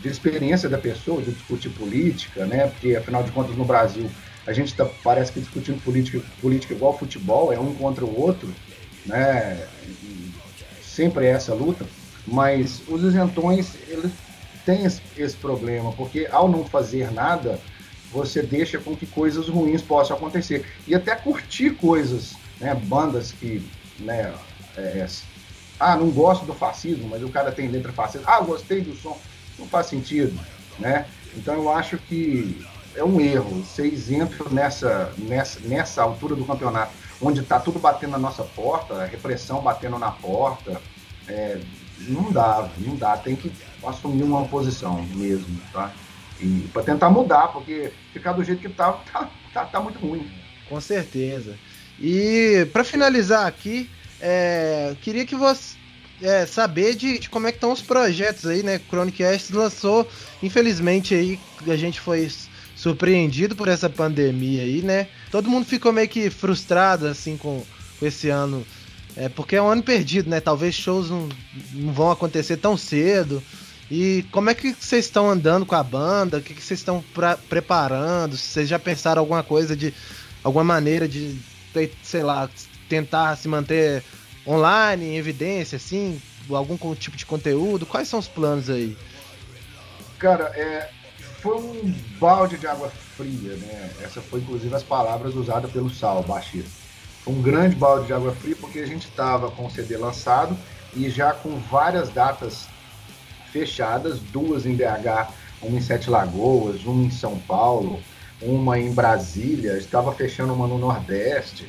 de 0.00 0.08
experiência 0.08 0.68
da 0.68 0.78
pessoa, 0.78 1.22
de 1.22 1.30
discutir 1.30 1.68
política, 1.70 2.46
né? 2.46 2.66
Porque 2.66 2.96
afinal 2.96 3.22
de 3.22 3.30
contas 3.30 3.56
no 3.56 3.64
Brasil 3.64 4.10
a 4.46 4.52
gente 4.52 4.74
tá, 4.74 4.86
parece 5.04 5.30
que 5.30 5.40
discutindo 5.40 5.82
política, 5.82 6.20
política 6.40 6.74
igual 6.74 6.98
futebol, 6.98 7.52
é 7.52 7.60
um 7.60 7.74
contra 7.74 8.04
o 8.04 8.20
outro, 8.20 8.52
né? 9.04 9.66
E 9.86 10.32
sempre 10.82 11.26
é 11.26 11.30
essa 11.30 11.54
luta. 11.54 11.86
Mas 12.26 12.82
os 12.88 13.02
isentões 13.02 13.74
eles 13.88 14.10
têm 14.70 14.84
esse, 14.84 15.02
esse 15.16 15.36
problema, 15.36 15.92
porque 15.92 16.28
ao 16.30 16.48
não 16.48 16.64
fazer 16.64 17.12
nada 17.12 17.58
você 18.12 18.42
deixa 18.42 18.78
com 18.78 18.96
que 18.96 19.06
coisas 19.06 19.48
ruins 19.48 19.82
possam 19.82 20.16
acontecer 20.16 20.64
e 20.86 20.94
até 20.94 21.14
curtir 21.14 21.70
coisas, 21.70 22.34
né? 22.60 22.74
Bandas 22.74 23.32
que, 23.32 23.68
né? 23.98 24.34
É, 24.76 25.06
ah, 25.78 25.96
não 25.96 26.10
gosto 26.10 26.44
do 26.44 26.52
fascismo, 26.52 27.08
mas 27.08 27.22
o 27.22 27.28
cara 27.28 27.52
tem 27.52 27.68
letra 27.68 27.92
fascista. 27.92 28.30
Ah, 28.30 28.40
gostei 28.40 28.80
do 28.80 28.94
som 28.96 29.18
não 29.58 29.66
faz 29.66 29.86
sentido, 29.86 30.38
né? 30.78 31.06
Então 31.36 31.54
eu 31.54 31.70
acho 31.70 31.98
que 31.98 32.64
é 32.94 33.04
um 33.04 33.20
erro 33.20 33.64
ser 33.64 33.86
isento 33.86 34.52
nessa, 34.52 35.12
nessa, 35.16 35.60
nessa 35.60 36.02
altura 36.02 36.34
do 36.34 36.44
campeonato, 36.44 36.92
onde 37.20 37.40
está 37.40 37.60
tudo 37.60 37.78
batendo 37.78 38.12
na 38.12 38.18
nossa 38.18 38.42
porta, 38.42 39.02
a 39.02 39.06
repressão 39.06 39.60
batendo 39.60 39.98
na 39.98 40.10
porta. 40.10 40.80
É, 41.28 41.60
não 42.08 42.30
dá, 42.30 42.68
não 42.78 42.96
dá, 42.96 43.16
tem 43.16 43.36
que 43.36 43.52
assumir 43.84 44.22
uma 44.22 44.46
posição 44.46 45.02
mesmo, 45.14 45.60
tá? 45.72 45.92
E 46.40 46.68
para 46.72 46.82
tentar 46.82 47.10
mudar, 47.10 47.48
porque 47.48 47.92
ficar 48.12 48.32
do 48.32 48.42
jeito 48.42 48.62
que 48.62 48.68
tá, 48.68 48.92
tá, 49.12 49.30
tá, 49.52 49.64
tá 49.64 49.80
muito 49.80 49.98
ruim. 49.98 50.30
Com 50.68 50.80
certeza. 50.80 51.56
E 52.00 52.66
para 52.72 52.82
finalizar 52.82 53.46
aqui, 53.46 53.90
é, 54.20 54.94
queria 55.02 55.26
que 55.26 55.34
você 55.34 55.76
é, 56.22 56.46
saber 56.46 56.94
de, 56.94 57.18
de, 57.18 57.30
como 57.30 57.46
é 57.46 57.52
que 57.52 57.56
estão 57.56 57.72
os 57.72 57.82
projetos 57.82 58.46
aí, 58.46 58.62
né? 58.62 58.80
Chronicast 58.88 59.52
lançou, 59.54 60.08
infelizmente 60.42 61.14
aí 61.14 61.38
a 61.66 61.76
gente 61.76 62.00
foi 62.00 62.30
surpreendido 62.74 63.54
por 63.54 63.68
essa 63.68 63.90
pandemia 63.90 64.62
aí, 64.62 64.82
né? 64.82 65.08
Todo 65.30 65.50
mundo 65.50 65.66
ficou 65.66 65.92
meio 65.92 66.08
que 66.08 66.30
frustrado 66.30 67.06
assim 67.06 67.36
com, 67.36 67.64
com 67.98 68.06
esse 68.06 68.28
ano, 68.28 68.64
é, 69.16 69.28
porque 69.28 69.56
é 69.56 69.62
um 69.62 69.68
ano 69.68 69.82
perdido, 69.82 70.30
né? 70.30 70.40
Talvez 70.40 70.74
shows 70.74 71.10
não, 71.10 71.28
não 71.72 71.92
vão 71.92 72.10
acontecer 72.10 72.56
tão 72.56 72.76
cedo. 72.76 73.42
E 73.90 74.24
como 74.30 74.50
é 74.50 74.54
que 74.54 74.72
vocês 74.72 75.06
estão 75.06 75.28
andando 75.28 75.66
com 75.66 75.74
a 75.74 75.82
banda? 75.82 76.38
O 76.38 76.42
que, 76.42 76.54
que 76.54 76.62
vocês 76.62 76.78
estão 76.78 77.04
preparando? 77.48 78.36
Vocês 78.36 78.68
já 78.68 78.78
pensaram 78.78 79.20
alguma 79.20 79.42
coisa 79.42 79.76
de 79.76 79.92
alguma 80.44 80.62
maneira 80.62 81.08
de, 81.08 81.36
sei 82.02 82.22
lá, 82.22 82.48
tentar 82.88 83.36
se 83.36 83.48
manter 83.48 84.04
online, 84.46 85.06
em 85.06 85.16
evidência, 85.16 85.76
assim, 85.76 86.20
algum 86.48 86.76
tipo 86.94 87.16
de 87.16 87.26
conteúdo? 87.26 87.84
Quais 87.84 88.08
são 88.08 88.20
os 88.20 88.28
planos 88.28 88.70
aí? 88.70 88.96
Cara, 90.18 90.44
é, 90.54 90.90
foi 91.40 91.56
um 91.56 91.94
balde 92.20 92.58
de 92.58 92.66
água 92.68 92.90
fria, 93.16 93.56
né? 93.56 93.90
Essa 94.02 94.20
foi 94.20 94.40
inclusive 94.40 94.74
as 94.74 94.82
palavras 94.82 95.34
usadas 95.34 95.70
pelo 95.72 95.90
Sal, 95.90 96.22
baixista. 96.22 96.70
Um 97.26 97.40
grande 97.42 97.76
balde 97.76 98.06
de 98.06 98.12
água 98.12 98.32
fria 98.32 98.56
porque 98.60 98.78
a 98.78 98.86
gente 98.86 99.08
estava 99.08 99.50
com 99.50 99.66
o 99.66 99.70
CD 99.70 99.96
lançado 99.96 100.56
e 100.94 101.08
já 101.08 101.32
com 101.32 101.56
várias 101.58 102.08
datas 102.08 102.66
fechadas, 103.52 104.18
duas 104.18 104.64
em 104.66 104.74
BH, 104.74 105.32
uma 105.62 105.76
em 105.76 105.80
Sete 105.80 106.08
Lagoas, 106.08 106.84
uma 106.84 107.04
em 107.04 107.10
São 107.10 107.38
Paulo, 107.38 108.00
uma 108.40 108.78
em 108.78 108.92
Brasília, 108.92 109.76
estava 109.76 110.12
fechando 110.12 110.52
uma 110.52 110.66
no 110.66 110.78
Nordeste. 110.78 111.68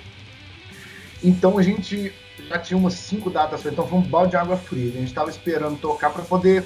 Então 1.24 1.58
a 1.58 1.64
gente 1.64 2.14
já 2.48 2.58
tinha 2.58 2.78
umas 2.78 2.94
cinco 2.94 3.30
datas 3.30 3.66
então 3.66 3.88
foi 3.88 4.00
um 4.00 4.02
balde 4.02 4.32
de 4.32 4.38
água 4.38 4.58
fria. 4.58 4.90
A 4.90 4.98
gente 4.98 5.08
estava 5.08 5.30
esperando 5.30 5.80
tocar 5.80 6.12
para 6.12 6.24
poder 6.24 6.64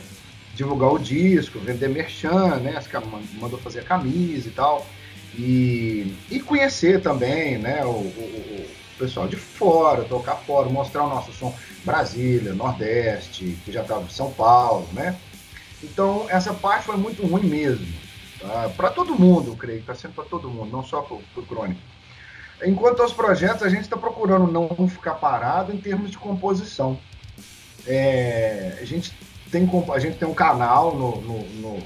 divulgar 0.54 0.94
o 0.94 1.00
disco, 1.00 1.60
vender 1.60 1.90
merchan, 1.90 2.58
né? 2.58 2.82
Mandou 3.40 3.60
fazer 3.60 3.80
a 3.82 3.84
camisa 3.84 4.48
e 4.48 4.52
tal. 4.52 4.86
E, 5.38 6.16
e 6.32 6.40
conhecer 6.40 7.02
também, 7.02 7.58
né? 7.58 7.84
O, 7.84 7.90
o, 7.90 8.68
o 8.96 8.98
pessoal 8.98 9.28
de 9.28 9.36
fora, 9.36 10.04
tocar 10.04 10.36
fora, 10.36 10.70
mostrar 10.70 11.04
o 11.04 11.10
nosso 11.10 11.34
som 11.34 11.54
Brasília, 11.84 12.54
Nordeste, 12.54 13.58
que 13.66 13.72
já 13.72 13.82
estava 13.82 14.04
em 14.04 14.10
São 14.10 14.32
Paulo, 14.32 14.88
né? 14.94 15.16
Então 15.84 16.26
essa 16.30 16.54
parte 16.54 16.86
foi 16.86 16.98
muito 16.98 17.26
ruim 17.26 17.46
mesmo. 17.46 17.86
Tá? 18.40 18.72
Para 18.76 18.90
todo 18.90 19.20
mundo, 19.20 19.52
eu 19.52 19.56
creio, 19.56 19.80
está 19.80 19.94
sendo 19.94 20.14
para 20.14 20.24
todo 20.24 20.50
mundo, 20.50 20.72
não 20.72 20.84
só 20.84 21.02
para 21.02 21.18
o 21.18 21.46
Crônico. 21.46 21.82
Enquanto 22.64 23.02
aos 23.02 23.12
projetos, 23.12 23.64
a 23.64 23.70
gente 23.70 23.82
está 23.82 23.98
procurando 23.98 24.50
não 24.50 24.88
ficar 24.88 25.16
parado 25.16 25.74
em 25.74 25.78
termos 25.78 26.10
de 26.10 26.18
composição. 26.18 26.98
É, 27.86 28.78
a, 28.82 28.86
gente 28.86 29.14
tem, 29.52 29.70
a 29.94 30.00
gente 30.00 30.18
tem 30.18 30.28
um 30.28 30.34
canal 30.34 30.96
no, 30.96 31.22
no, 31.22 31.40
no 31.62 31.84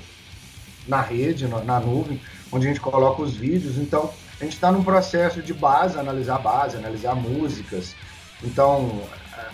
na 0.87 1.01
rede, 1.01 1.47
no, 1.47 1.63
na 1.63 1.79
nuvem, 1.79 2.21
onde 2.51 2.65
a 2.65 2.69
gente 2.69 2.81
coloca 2.81 3.21
os 3.21 3.35
vídeos. 3.35 3.77
Então, 3.77 4.11
a 4.39 4.43
gente 4.43 4.53
está 4.53 4.71
num 4.71 4.83
processo 4.83 5.41
de 5.41 5.53
base, 5.53 5.97
analisar 5.97 6.39
base, 6.39 6.77
analisar 6.77 7.15
músicas. 7.15 7.95
Então, 8.43 9.01
é, 9.37 9.45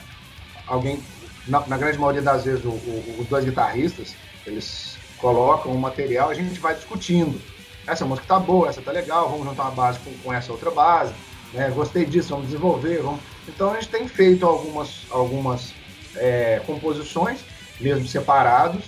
alguém, 0.67 1.01
na, 1.47 1.65
na 1.67 1.77
grande 1.77 1.97
maioria 1.97 2.21
das 2.21 2.45
vezes, 2.45 2.63
o, 2.63 2.69
o, 2.69 3.17
os 3.19 3.27
dois 3.27 3.45
guitarristas, 3.45 4.15
eles 4.45 4.97
colocam 5.17 5.71
o 5.71 5.79
material, 5.79 6.29
a 6.29 6.34
gente 6.34 6.60
vai 6.60 6.75
discutindo 6.75 7.39
essa 7.88 8.05
música 8.05 8.27
tá 8.27 8.39
boa, 8.39 8.69
essa 8.69 8.81
tá 8.81 8.91
legal, 8.91 9.29
vamos 9.29 9.45
juntar 9.45 9.63
uma 9.63 9.71
base 9.71 9.99
com, 9.99 10.12
com 10.23 10.34
essa 10.34 10.51
outra 10.51 10.71
base, 10.71 11.13
né? 11.53 11.69
Gostei 11.69 12.05
disso, 12.05 12.29
vamos 12.29 12.47
desenvolver, 12.47 13.01
vamos... 13.01 13.21
Então 13.47 13.71
a 13.71 13.75
gente 13.75 13.89
tem 13.89 14.08
feito 14.08 14.45
algumas, 14.45 15.05
algumas 15.12 15.73
é, 16.15 16.62
composições, 16.65 17.41
mesmo 17.79 18.08
separados, 18.08 18.86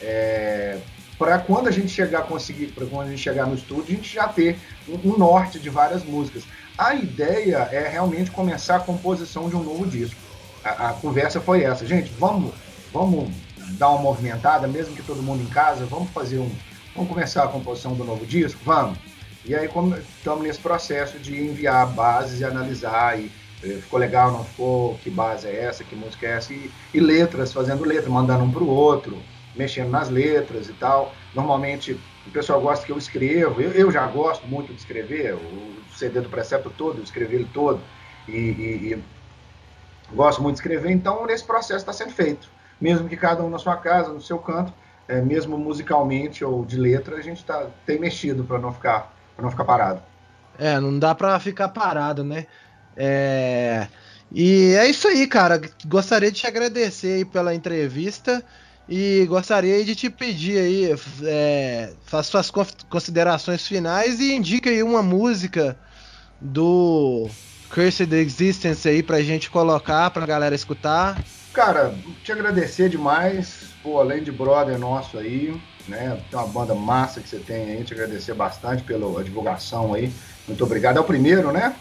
é, 0.00 0.78
para 1.24 1.38
quando 1.38 1.68
a 1.68 1.70
gente 1.70 1.88
chegar 1.88 2.18
a 2.18 2.22
conseguir, 2.22 2.66
para 2.66 2.84
quando 2.84 3.06
a 3.06 3.10
gente 3.10 3.22
chegar 3.22 3.46
no 3.46 3.54
estúdio, 3.54 3.84
a 3.88 3.96
gente 3.96 4.12
já 4.12 4.28
ter 4.28 4.58
um, 4.86 5.12
um, 5.12 5.16
norte 5.16 5.58
de 5.58 5.70
várias 5.70 6.04
músicas. 6.04 6.42
A 6.76 6.94
ideia 6.94 7.66
é 7.72 7.88
realmente 7.88 8.30
começar 8.30 8.76
a 8.76 8.80
composição 8.80 9.48
de 9.48 9.56
um 9.56 9.62
novo 9.62 9.86
disco. 9.86 10.20
A, 10.62 10.90
a 10.90 10.92
conversa 10.92 11.40
foi 11.40 11.62
essa, 11.62 11.86
gente, 11.86 12.12
vamos, 12.18 12.52
vamos 12.92 13.30
dar 13.78 13.88
uma 13.88 14.02
movimentada, 14.02 14.68
mesmo 14.68 14.94
que 14.94 15.02
todo 15.02 15.22
mundo 15.22 15.42
em 15.42 15.46
casa, 15.46 15.86
vamos 15.86 16.10
fazer 16.10 16.38
um, 16.40 16.50
Vamos 16.94 17.10
começar 17.10 17.42
a 17.42 17.48
composição 17.48 17.94
do 17.94 18.04
novo 18.04 18.24
disco? 18.24 18.60
Vamos. 18.62 18.98
E 19.46 19.54
aí 19.54 19.66
estamos 19.66 20.42
nesse 20.44 20.60
processo 20.60 21.18
de 21.18 21.36
enviar 21.42 21.86
bases 21.88 22.40
e 22.40 22.44
analisar 22.44 23.18
e 23.18 23.32
eh, 23.64 23.78
ficou 23.80 23.98
legal, 23.98 24.30
não 24.30 24.44
ficou, 24.44 24.96
que 25.02 25.10
base 25.10 25.48
é 25.48 25.64
essa, 25.64 25.82
que 25.82 25.96
música 25.96 26.26
é 26.26 26.36
essa, 26.36 26.52
e, 26.52 26.70
e 26.92 27.00
letras, 27.00 27.52
fazendo 27.52 27.84
letra, 27.84 28.08
mandando 28.08 28.44
um 28.44 28.50
para 28.52 28.62
o 28.62 28.68
outro, 28.68 29.18
mexendo 29.54 29.90
nas 29.90 30.08
letras 30.08 30.68
e 30.68 30.72
tal. 30.72 31.14
Normalmente 31.34 31.98
o 32.26 32.30
pessoal 32.30 32.60
gosta 32.60 32.84
que 32.84 32.92
eu 32.92 32.98
escrevo, 32.98 33.60
eu, 33.60 33.70
eu 33.72 33.90
já 33.90 34.06
gosto 34.06 34.46
muito 34.46 34.72
de 34.72 34.80
escrever, 34.80 35.34
o 35.34 35.74
CD 35.94 36.20
do 36.20 36.28
Precepto 36.28 36.70
todo, 36.70 36.98
eu 36.98 37.04
escrevi 37.04 37.36
ele 37.36 37.48
todo, 37.52 37.80
e, 38.26 38.32
e, 38.32 38.92
e 38.92 39.04
gosto 40.14 40.42
muito 40.42 40.54
de 40.54 40.60
escrever, 40.60 40.90
então 40.90 41.28
esse 41.28 41.44
processo 41.44 41.80
está 41.80 41.92
sendo 41.92 42.12
feito, 42.12 42.48
mesmo 42.80 43.08
que 43.08 43.16
cada 43.16 43.42
um 43.42 43.50
na 43.50 43.58
sua 43.58 43.76
casa, 43.76 44.10
no 44.10 44.22
seu 44.22 44.38
canto, 44.38 44.72
é, 45.06 45.20
mesmo 45.20 45.58
musicalmente 45.58 46.42
ou 46.42 46.64
de 46.64 46.78
letra, 46.78 47.16
a 47.16 47.20
gente 47.20 47.44
tá, 47.44 47.66
tem 47.84 47.98
mexido 47.98 48.42
para 48.42 48.58
não 48.58 48.72
ficar 48.72 49.12
para 49.36 49.42
não 49.42 49.50
ficar 49.50 49.64
parado. 49.64 50.02
É, 50.58 50.78
não 50.78 50.98
dá 50.98 51.14
para 51.14 51.38
ficar 51.40 51.68
parado, 51.68 52.22
né? 52.22 52.46
É... 52.96 53.88
E 54.30 54.74
é 54.74 54.88
isso 54.88 55.08
aí, 55.08 55.26
cara. 55.26 55.60
Gostaria 55.86 56.30
de 56.30 56.40
te 56.40 56.46
agradecer 56.46 57.24
pela 57.26 57.54
entrevista 57.54 58.44
E 58.88 59.24
gostaria 59.26 59.82
de 59.84 59.94
te 59.94 60.10
pedir 60.10 60.58
aí, 60.58 60.94
é, 61.24 61.92
faça 62.04 62.30
suas 62.30 62.50
considerações 62.88 63.66
finais 63.66 64.20
e 64.20 64.34
indica 64.34 64.68
aí 64.68 64.82
uma 64.82 65.02
música 65.02 65.76
do 66.38 67.28
Cursed 67.70 68.12
Existence 68.12 68.86
aí 68.86 69.02
pra 69.02 69.22
gente 69.22 69.50
colocar 69.50 70.10
pra 70.10 70.26
galera 70.26 70.54
escutar. 70.54 71.18
Cara, 71.52 71.94
te 72.22 72.30
agradecer 72.30 72.88
demais, 72.88 73.68
pô, 73.82 74.00
além 74.00 74.22
de 74.22 74.30
brother 74.30 74.78
nosso 74.78 75.16
aí, 75.16 75.54
né? 75.88 76.18
Tem 76.28 76.38
uma 76.38 76.48
banda 76.48 76.74
massa 76.74 77.20
que 77.20 77.28
você 77.28 77.38
tem 77.38 77.70
aí, 77.70 77.84
te 77.84 77.94
agradecer 77.94 78.34
bastante 78.34 78.82
pela 78.82 79.24
divulgação 79.24 79.94
aí. 79.94 80.12
Muito 80.46 80.62
obrigado. 80.62 80.98
É 80.98 81.00
o 81.00 81.04
primeiro, 81.04 81.52
né? 81.52 81.74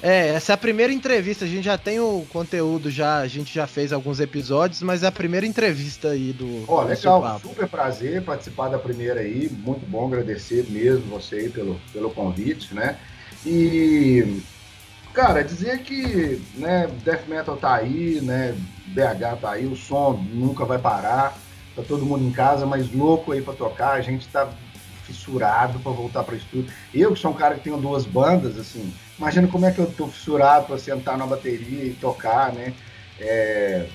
É, 0.00 0.28
essa 0.28 0.52
é 0.52 0.54
a 0.54 0.58
primeira 0.58 0.92
entrevista. 0.92 1.44
A 1.44 1.48
gente 1.48 1.64
já 1.64 1.76
tem 1.76 1.98
o 1.98 2.24
conteúdo, 2.32 2.90
já 2.90 3.18
a 3.18 3.26
gente 3.26 3.52
já 3.52 3.66
fez 3.66 3.92
alguns 3.92 4.20
episódios, 4.20 4.80
mas 4.82 5.02
é 5.02 5.08
a 5.08 5.12
primeira 5.12 5.46
entrevista 5.46 6.10
aí 6.10 6.32
do. 6.32 6.64
Ó, 6.68 6.80
oh, 6.80 6.84
legal, 6.84 7.40
super 7.40 7.66
prazer 7.66 8.22
participar 8.22 8.68
da 8.68 8.78
primeira 8.78 9.20
aí. 9.20 9.50
Muito 9.50 9.84
bom 9.86 10.06
agradecer 10.06 10.66
mesmo 10.68 11.06
você 11.06 11.36
aí 11.36 11.48
pelo, 11.50 11.80
pelo 11.92 12.10
convite, 12.10 12.74
né? 12.74 12.96
E, 13.44 14.40
cara, 15.12 15.42
dizer 15.42 15.80
que 15.80 16.40
né, 16.54 16.88
Death 17.04 17.26
Metal 17.26 17.56
tá 17.56 17.74
aí, 17.74 18.20
né? 18.20 18.56
BH 18.88 19.40
tá 19.40 19.50
aí, 19.50 19.66
o 19.66 19.76
som 19.76 20.24
nunca 20.32 20.64
vai 20.64 20.78
parar. 20.78 21.36
Tá 21.74 21.82
todo 21.82 22.06
mundo 22.06 22.24
em 22.24 22.32
casa, 22.32 22.64
mas 22.66 22.92
louco 22.92 23.32
aí 23.32 23.42
para 23.42 23.54
tocar. 23.54 23.92
A 23.92 24.00
gente 24.00 24.28
tá 24.28 24.48
fissurado 25.04 25.80
para 25.80 25.90
voltar 25.90 26.22
para 26.22 26.34
o 26.34 26.38
estúdio. 26.38 26.72
Eu, 26.94 27.14
que 27.14 27.18
sou 27.18 27.32
um 27.32 27.34
cara 27.34 27.54
que 27.56 27.62
tenho 27.62 27.78
duas 27.78 28.04
bandas, 28.04 28.58
assim, 28.58 28.92
imagina 29.18 29.48
como 29.48 29.66
é 29.66 29.72
que 29.72 29.78
eu 29.78 29.86
tô 29.86 30.06
fissurado 30.06 30.66
para 30.66 30.78
sentar 30.78 31.18
na 31.18 31.26
bateria 31.26 31.84
e 31.84 31.96
tocar, 32.00 32.52
né? 32.52 32.72
É... 33.20 33.86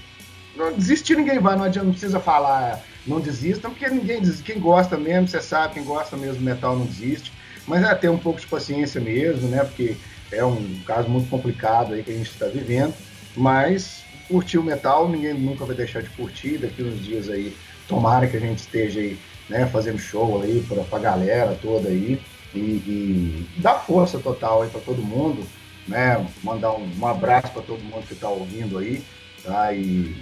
Não, 0.55 0.73
desistir 0.73 1.15
ninguém 1.15 1.39
vai, 1.39 1.55
não 1.55 1.63
adianta, 1.63 1.85
não 1.85 1.93
precisa 1.93 2.19
falar 2.19 2.83
não 3.05 3.19
desistam, 3.19 3.71
porque 3.71 3.87
ninguém 3.89 4.19
desiste. 4.19 4.43
Quem 4.43 4.59
gosta 4.59 4.97
mesmo, 4.97 5.27
você 5.27 5.41
sabe, 5.41 5.75
quem 5.75 5.83
gosta 5.83 6.15
mesmo 6.15 6.37
do 6.37 6.41
metal 6.41 6.77
não 6.77 6.85
desiste. 6.85 7.31
Mas 7.67 7.83
é 7.83 7.93
ter 7.95 8.09
um 8.09 8.17
pouco 8.17 8.39
de 8.39 8.47
paciência 8.47 8.99
mesmo, 8.99 9.47
né? 9.47 9.63
Porque 9.63 9.95
é 10.31 10.43
um 10.43 10.79
caso 10.85 11.09
muito 11.09 11.29
complicado 11.29 11.93
aí 11.93 12.03
que 12.03 12.11
a 12.11 12.15
gente 12.15 12.29
está 12.29 12.47
vivendo. 12.47 12.93
Mas 13.35 14.03
curtir 14.27 14.57
o 14.57 14.63
metal, 14.63 15.09
ninguém 15.09 15.33
nunca 15.33 15.65
vai 15.65 15.75
deixar 15.75 16.01
de 16.01 16.09
curtir. 16.09 16.57
Daqui 16.57 16.81
uns 16.83 17.03
dias 17.03 17.29
aí, 17.29 17.55
tomara 17.87 18.27
que 18.27 18.37
a 18.37 18.39
gente 18.39 18.59
esteja 18.59 18.99
aí 18.99 19.17
né, 19.49 19.65
fazendo 19.65 19.99
show 19.99 20.41
aí 20.41 20.65
para 20.67 20.97
a 20.97 21.01
galera 21.01 21.57
toda 21.61 21.89
aí 21.89 22.19
e, 22.53 22.59
e 22.59 23.47
dar 23.57 23.75
força 23.75 24.19
total 24.19 24.61
aí 24.61 24.69
para 24.69 24.81
todo 24.81 25.01
mundo, 25.01 25.45
né, 25.87 26.25
mandar 26.43 26.73
um, 26.73 26.89
um 26.99 27.07
abraço 27.07 27.51
para 27.51 27.61
todo 27.61 27.83
mundo 27.83 28.05
que 28.07 28.13
está 28.13 28.29
ouvindo 28.29 28.77
aí, 28.77 29.03
tá? 29.43 29.73
E 29.73 30.15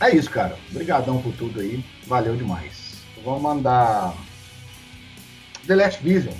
é 0.00 0.14
isso, 0.14 0.30
cara. 0.30 0.56
Obrigadão 0.70 1.20
por 1.20 1.32
tudo 1.34 1.60
aí, 1.60 1.84
valeu 2.06 2.36
demais. 2.36 2.94
Vamos 3.24 3.42
mandar 3.42 4.14
The 5.66 5.74
Last 5.74 6.02
Vision. 6.02 6.34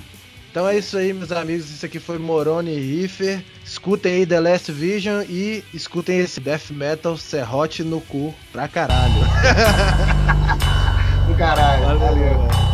Então 0.49 0.67
é 0.67 0.77
isso 0.77 0.97
aí, 0.97 1.13
meus 1.13 1.31
amigos. 1.31 1.69
Isso 1.69 1.85
aqui 1.85 1.97
foi 1.97 2.17
Moroni 2.17 2.71
e 2.71 3.01
Riffer. 3.01 3.41
Escutem 3.63 4.15
aí 4.15 4.25
The 4.25 4.39
Last 4.39 4.71
Vision 4.71 5.23
e 5.29 5.63
escutem 5.73 6.19
esse 6.19 6.41
death 6.41 6.71
metal 6.71 7.15
serrote 7.15 7.83
no 7.83 8.01
cu 8.01 8.33
pra 8.51 8.67
caralho. 8.67 9.13
do 11.25 11.37
caralho. 11.37 11.83
Valeu. 11.83 11.99
Valeu. 11.99 12.70